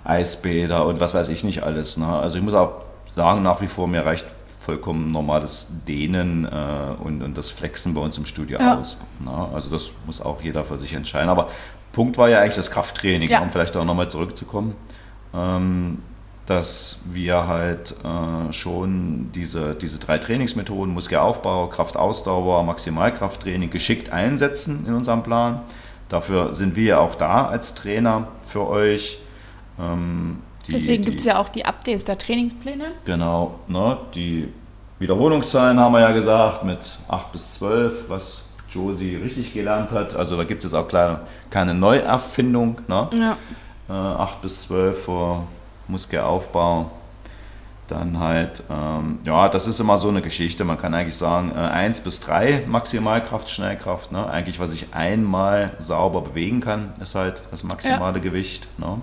[0.04, 1.96] Eisbäder und was weiß ich nicht alles.
[1.96, 2.06] Ne?
[2.06, 2.82] Also ich muss auch
[3.14, 4.26] sagen, nach wie vor, mir reicht
[4.64, 8.78] vollkommen normales Dehnen äh, und, und das Flexen bei uns im Studio ja.
[8.78, 8.96] aus.
[9.20, 9.48] Ne?
[9.54, 11.28] Also das muss auch jeder für sich entscheiden.
[11.28, 11.48] Aber
[11.92, 13.40] Punkt war ja eigentlich das Krafttraining, Ja.
[13.40, 14.74] um vielleicht auch nochmal zurückzukommen,
[15.34, 16.02] ähm,
[16.46, 24.94] dass wir halt äh, schon diese, diese drei Trainingsmethoden, Muskelaufbau, Kraftausdauer, Maximalkrafttraining geschickt einsetzen in
[24.94, 25.60] unserem Plan.
[26.10, 29.18] Dafür sind wir ja auch da als Trainer für euch.
[29.80, 32.84] Ähm, die- Deswegen gibt es ja auch die Updates der Trainingspläne.
[33.06, 34.48] Genau, ne, die
[34.98, 36.78] Wiederholungszahlen haben wir ja gesagt mit
[37.08, 40.14] 8 bis 12, was Josie richtig gelernt hat.
[40.14, 41.20] Also da gibt es jetzt auch kleine,
[41.50, 42.80] keine Neuerfindung.
[42.86, 43.08] Ne?
[43.14, 43.36] Ja.
[43.88, 45.42] Äh, 8 bis 12 für
[45.88, 46.90] Muskelaufbau.
[47.86, 50.64] Dann halt, ähm, ja, das ist immer so eine Geschichte.
[50.64, 54.10] Man kann eigentlich sagen, äh, 1 bis 3 Maximalkraft, Schnellkraft.
[54.10, 54.26] Ne?
[54.26, 58.68] Eigentlich, was ich einmal sauber bewegen kann, ist halt das maximale Gewicht.
[58.78, 59.02] Ne?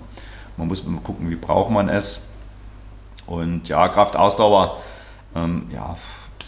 [0.56, 2.22] Man muss mal gucken, wie braucht man es.
[3.26, 4.78] Und ja, Kraftausdauer,
[5.36, 5.96] ähm, ja,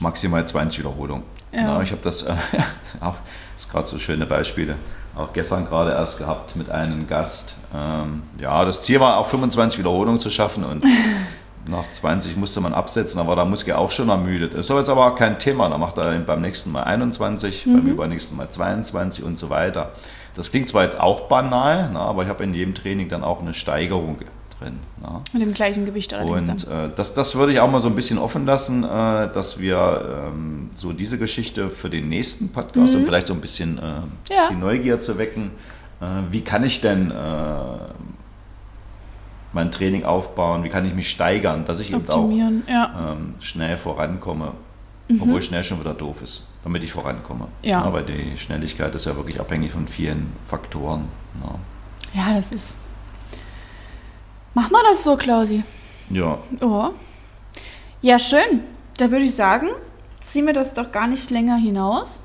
[0.01, 1.23] maximal 20 Wiederholungen.
[1.53, 1.61] Ja.
[1.61, 1.83] Ja.
[1.83, 2.33] ich habe das äh,
[3.01, 3.15] auch,
[3.55, 4.75] das ist gerade so schöne Beispiele,
[5.17, 7.55] auch gestern gerade erst gehabt mit einem Gast.
[7.75, 10.85] Ähm, ja, das Ziel war auch 25 Wiederholungen zu schaffen und
[11.67, 14.55] nach 20 musste man absetzen, aber da Muskel auch schon ermüdet.
[14.55, 17.87] Ist aber jetzt aber auch kein Thema, da macht er beim nächsten Mal 21, beim
[17.87, 19.93] übernächsten Mal 22 und so weiter.
[20.35, 23.41] Das klingt zwar jetzt auch banal, na, aber ich habe in jedem Training dann auch
[23.41, 24.19] eine Steigerung
[24.59, 24.79] drin.
[25.03, 25.21] Na.
[25.33, 27.95] Mit dem gleichen Gewicht allerdings Und äh, das, das würde ich auch mal so ein
[27.95, 28.87] bisschen offen lassen, äh,
[29.33, 33.79] dass wir ähm, so diese Geschichte für den nächsten Podcast und vielleicht so ein bisschen
[33.79, 34.03] äh, Mhm.
[34.31, 34.49] Ja.
[34.51, 35.51] die Neugier zu wecken.
[36.01, 37.15] Äh, wie kann ich denn äh,
[39.53, 40.65] mein Training aufbauen?
[40.65, 43.13] Wie kann ich mich steigern, dass ich eben auch Optimieren, ja.
[43.13, 44.53] ähm, schnell vorankomme,
[45.21, 47.45] obwohl schnell schon wieder doof ist, damit ich vorankomme.
[47.63, 47.69] Mhm.
[47.69, 47.93] Ja.
[47.93, 51.09] weil die Schnelligkeit ist ja wirklich abhängig von vielen Faktoren.
[52.15, 52.77] Ja, das ist.
[54.55, 55.63] Mach mal das so, Klausi.
[56.11, 56.39] ja.
[56.61, 56.91] Oh.
[58.01, 58.61] Ja, schön.
[58.99, 59.69] Da würde ich sagen,
[60.21, 62.21] ziehen wir das doch gar nicht länger hinaus.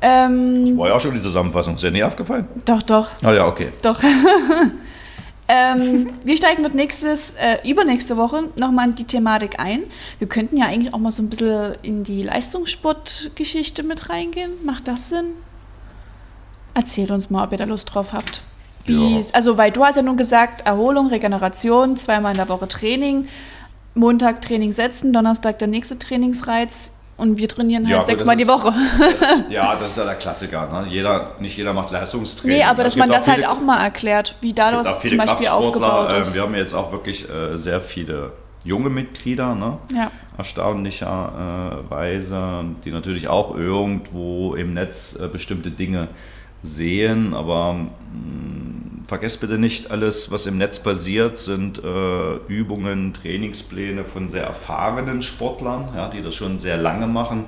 [0.00, 1.74] Ähm, War ja auch schon die Zusammenfassung.
[1.76, 2.46] Ist dir nie aufgefallen?
[2.64, 3.72] doch, doch, Ah ja, okay.
[3.82, 4.02] doch.
[5.48, 9.84] ähm, wir steigen dort nächstes, äh, übernächste Woche nochmal in die Thematik ein.
[10.18, 14.50] Wir könnten ja eigentlich auch mal so ein bisschen in die Leistungssportgeschichte mit reingehen.
[14.64, 15.26] Macht das Sinn?
[16.74, 18.42] Erzählt uns mal, ob ihr da Lust drauf habt.
[18.86, 19.24] Wie, Ja.
[19.32, 23.28] Also, weil du hast ja nun gesagt, Erholung, Regeneration, zweimal in der Woche Training,
[23.94, 28.44] Montag Training setzen, Donnerstag der nächste Trainingsreiz und wir trainieren Ja, halt aber sechsmal das
[28.44, 28.74] die Woche.
[29.48, 30.68] Ja, das ist ja der Klassiker.
[30.82, 30.88] Ne?
[30.90, 32.58] Jeder, nicht jeder macht Leistungstraining.
[32.58, 35.48] Nee, aber dass man das viele- halt auch mal erklärt, wie da das zum Beispiel
[35.48, 36.34] aufgebaut ähm, ist.
[36.34, 38.32] Wir haben jetzt auch wirklich äh, sehr viele
[38.64, 39.78] junge Mitglieder, ne?
[39.94, 40.10] Ja.
[40.36, 46.08] erstaunlicherweise, die natürlich auch irgendwo im Netz äh, bestimmte Dinge
[46.66, 54.04] sehen, aber mh, vergesst bitte nicht, alles, was im Netz passiert, sind äh, Übungen, Trainingspläne
[54.04, 57.44] von sehr erfahrenen Sportlern, ja, die das schon sehr lange machen.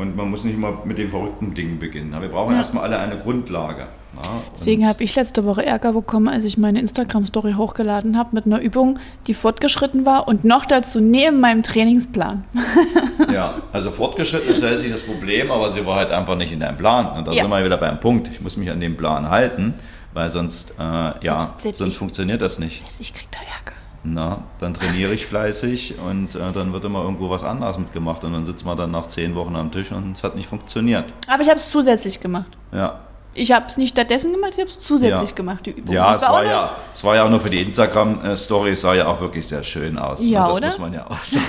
[0.00, 2.12] Und man muss nicht mal mit den verrückten Dingen beginnen.
[2.12, 2.58] Ja, Wir brauchen Ja.
[2.58, 3.86] erstmal alle eine Grundlage.
[4.16, 8.30] Ja, und- Deswegen habe ich letzte Woche Ärger bekommen, als ich meine Instagram-Story hochgeladen habe
[8.32, 12.44] mit einer Übung, die fortgeschritten war und noch dazu neben meinem Trainingsplan.
[13.32, 16.76] Ja, also fortgeschritten ist letztlich das Problem, aber sie war halt einfach nicht in deinem
[16.76, 17.16] Plan.
[17.16, 17.42] Und da Ja.
[17.42, 18.28] sind wir wieder beim Punkt.
[18.32, 19.74] Ich muss mich an den Plan halten,
[20.14, 22.80] weil sonst, äh, ja, selbst sonst ich- funktioniert das nicht.
[22.80, 23.76] Selbst ich krieg da Ärger.
[24.02, 28.32] Na, dann trainiere ich fleißig und äh, dann wird immer irgendwo was anderes mitgemacht und
[28.32, 31.12] dann sitzt man dann nach zehn Wochen am Tisch und es hat nicht funktioniert.
[31.28, 32.56] Aber ich habe es zusätzlich gemacht.
[32.72, 33.00] Ja,
[33.34, 35.36] Ich habe es nicht stattdessen gemacht, ich habe es zusätzlich Ja.
[35.36, 35.94] gemacht, die Übung.
[35.94, 38.94] ja, es war noch- ja, es war ja auch nur für die Instagram-Story, es sah
[38.94, 40.24] ja auch wirklich sehr schön aus.
[40.24, 40.48] Ja, ne?
[40.48, 40.66] das oder?
[40.68, 41.44] muss man ja auch sagen.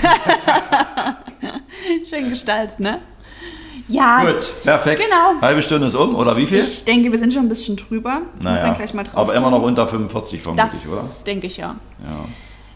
[2.07, 2.99] schön gestaltet, ne?
[3.91, 5.01] Ja, Gut, perfekt.
[5.01, 5.41] Genau.
[5.41, 6.59] Halbe Stunde ist um, oder wie viel?
[6.59, 8.21] ich denke, wir sind schon ein bisschen drüber.
[8.41, 8.75] Naja,
[9.13, 10.97] aber immer noch unter 45 vermutlich, oder?
[10.97, 11.75] Das denke ich ja.
[12.03, 12.25] Ja.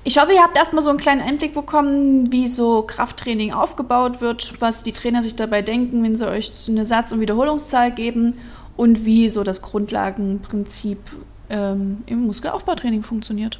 [0.07, 4.61] Ich hoffe, ihr habt erstmal so einen kleinen Einblick bekommen, wie so Krafttraining aufgebaut wird,
[4.61, 8.37] was die Trainer sich dabei denken, wenn sie euch eine Satz- und Wiederholungszahl geben
[8.77, 10.99] und wie so das Grundlagenprinzip
[11.49, 13.59] ähm, im Muskelaufbautraining funktioniert.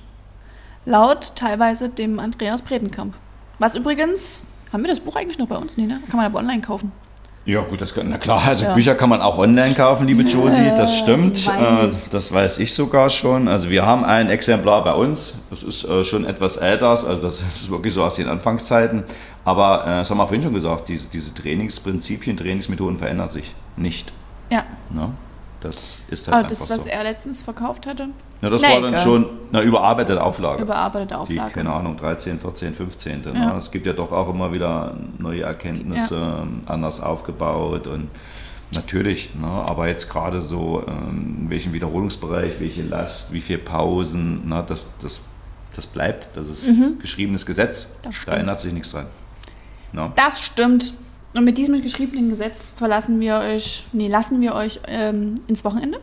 [0.85, 3.15] Laut teilweise dem Andreas Bredenkamp.
[3.57, 5.77] Was übrigens, haben wir das Buch eigentlich noch bei uns?
[5.77, 5.99] Nee, ne?
[6.09, 6.91] Kann man aber online kaufen.
[7.45, 8.73] Ja, gut, das kann, na klar, also Ja.
[8.73, 11.47] Bücher kann man auch online kaufen, liebe Josie, das stimmt.
[11.47, 13.47] Äh, das weiß ich sogar schon.
[13.47, 17.41] Also wir haben ein Exemplar bei uns, das ist äh, schon etwas älter, also das
[17.41, 19.03] ist wirklich so aus den Anfangszeiten.
[19.43, 24.11] Aber äh, das haben wir vorhin schon gesagt, diese, diese Trainingsprinzipien, Trainingsmethoden verändern sich nicht.
[24.49, 25.09] Ja, Ne?
[25.65, 26.89] Das ist halt aber einfach das, was so.
[26.89, 28.09] er letztens verkauft hatte,
[28.41, 29.03] Ja, das Na, war dann egal.
[29.03, 30.61] schon eine überarbeitete Auflage.
[30.61, 31.51] überarbeitete Die, Auflage.
[31.53, 33.23] keine Ahnung, 13, 14, 15.
[33.25, 33.31] Ja.
[33.33, 33.55] Ne?
[33.59, 38.09] Es gibt ja doch auch immer wieder neue Erkenntnisse, ähm, anders aufgebaut und
[38.73, 39.47] natürlich, ne?
[39.47, 44.63] aber jetzt gerade so, ähm, in welchem Wiederholungsbereich, welche Last, wie viele Pausen, ne?
[44.67, 45.21] das, das,
[45.75, 46.67] das bleibt, das ist
[46.99, 49.05] geschriebenes Gesetz, Das da ändert sich nichts dran.
[49.93, 50.11] Ne?
[50.15, 50.93] Das stimmt.
[51.35, 55.99] Und mit diesem geschriebenen Gesetz verlassen wir euch, nee, lassen wir euch ähm, ins Wochenende.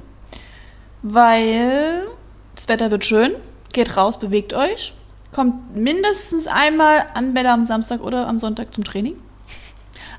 [1.03, 2.07] weil
[2.55, 3.33] das Wetter wird schön.
[3.73, 4.93] Geht raus, bewegt euch.
[5.33, 9.17] Kommt mindestens einmal entweder am Samstag oder am Sonntag zum Training.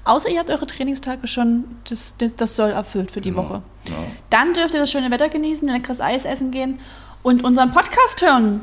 [0.06, 3.62] Außer ihr habt eure Trainingstage schon das, das, Soll erfüllt für die Ja, Woche.
[3.88, 3.94] ja.
[4.32, 6.80] Dann dürft ihr das schöne Wetter genießen, leckeres Eis essen gehen
[7.22, 8.62] und unseren Podcast hören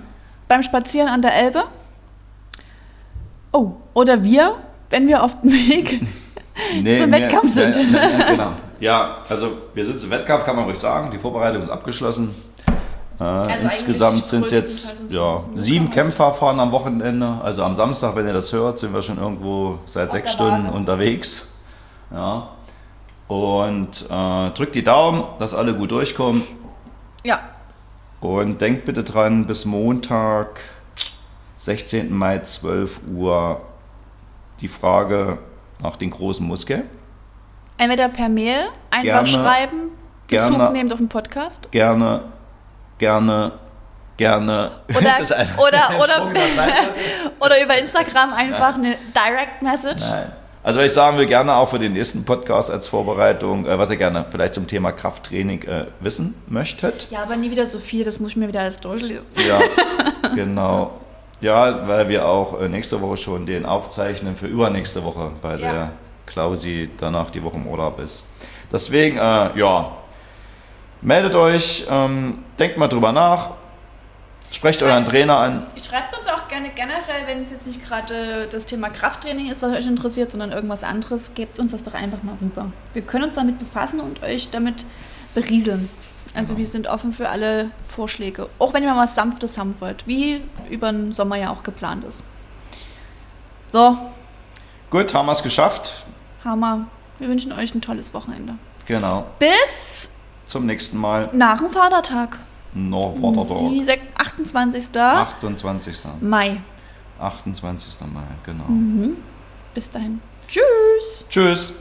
[0.48, 1.62] beim Spazieren an der Elbe.
[3.52, 4.56] Oh, oder wir,
[4.90, 6.02] wenn wir auf dem Weg
[6.82, 7.92] Nee, zum nee, Wettkampf ja, sind.
[7.92, 8.52] Ja, ja, genau.
[8.80, 11.10] ja, also wir sind zum Wettkampf, kann man ruhig sagen.
[11.10, 12.34] Die Vorbereitung ist abgeschlossen.
[13.20, 15.90] Äh, insgesamt eigentlich sind es jetzt ja, sieben.
[15.90, 17.38] Kämpfer fahren am Wochenende.
[17.42, 20.68] Also am Samstag, wenn ihr das hört, sind wir schon irgendwo seit sechs der Stunden
[20.70, 21.48] unterwegs.
[22.10, 22.48] Ja.
[23.28, 26.42] Und äh, drückt die Daumen, dass alle gut durchkommen.
[27.22, 27.40] Ja,
[28.20, 30.60] Und denkt bitte dran, bis Montag,
[31.58, 32.12] 16.
[32.12, 33.60] Mai, 12 Uhr,
[34.62, 35.38] die Frage
[35.82, 36.84] nach den großen Muskel.
[37.78, 39.76] entweder per Mail einfach Gerne, schreiben,
[40.28, 40.70] Bezug gerne.
[40.72, 41.70] nehmend auf den Podcast.
[41.72, 42.22] Gerne,
[42.98, 43.52] gerne,
[44.16, 44.70] gerne.
[44.90, 45.16] Oder-
[45.58, 46.32] oder- oder-.
[47.40, 50.04] Oder über Instagram einfach eine Direct Message.
[50.10, 50.32] Nein.
[50.62, 53.96] Also ich sagen will gerne auch für den nächsten Podcast als Vorbereitung, äh, was ihr
[53.96, 57.08] gerne vielleicht zum Thema Krafttraining äh, wissen möchtet.
[57.10, 59.24] Ja, aber nie wieder so viel, das muss ich mir wieder alles durchlesen.
[59.48, 59.58] Ja,
[60.34, 60.90] genau.
[61.40, 65.72] Ja, weil wir auch äh, nächste Woche schon den aufzeichnen für übernächste Woche, weil Ja.
[65.72, 65.92] der
[66.26, 68.24] Klausi danach die Woche im Urlaub ist.
[68.72, 69.90] Deswegen, äh, ja,
[71.00, 73.52] meldet euch, ähm, denkt mal drüber nach,
[74.52, 75.66] sprecht euren Trainer an.
[75.82, 79.72] Schreibt uns auch gerne generell, wenn es jetzt nicht gerade das Thema Krafttraining ist, was
[79.72, 82.66] euch interessiert, sondern irgendwas anderes, gebt uns das doch einfach mal rüber.
[82.92, 84.84] Wir können uns damit befassen und euch damit
[85.34, 85.88] berieseln.
[86.34, 86.58] Also Genau.
[86.58, 88.48] wir sind offen für alle Vorschläge.
[88.58, 92.04] Auch wenn ihr mal was Sanftes haben wollt, wie über den Sommer ja auch geplant
[92.04, 92.22] ist.
[93.72, 93.96] So,
[94.90, 96.04] Gut, haben wir es geschafft.
[96.44, 96.86] Hammer.
[97.18, 98.54] Wir wünschen euch ein tolles Wochenende.
[98.86, 99.26] Genau.
[99.38, 100.10] Bis
[100.46, 101.30] Zum nächsten Mal.
[101.32, 102.38] nach dem Vatertag.
[102.74, 103.58] Norwatertag.
[103.58, 104.96] Sie- sech- 28.
[104.96, 105.96] 28.
[106.20, 106.60] Mai.
[107.20, 108.00] 28.
[108.12, 108.64] Mai, genau.
[109.74, 110.20] Bis dahin.
[110.48, 111.28] Tschüss.
[111.28, 111.72] Tschüss.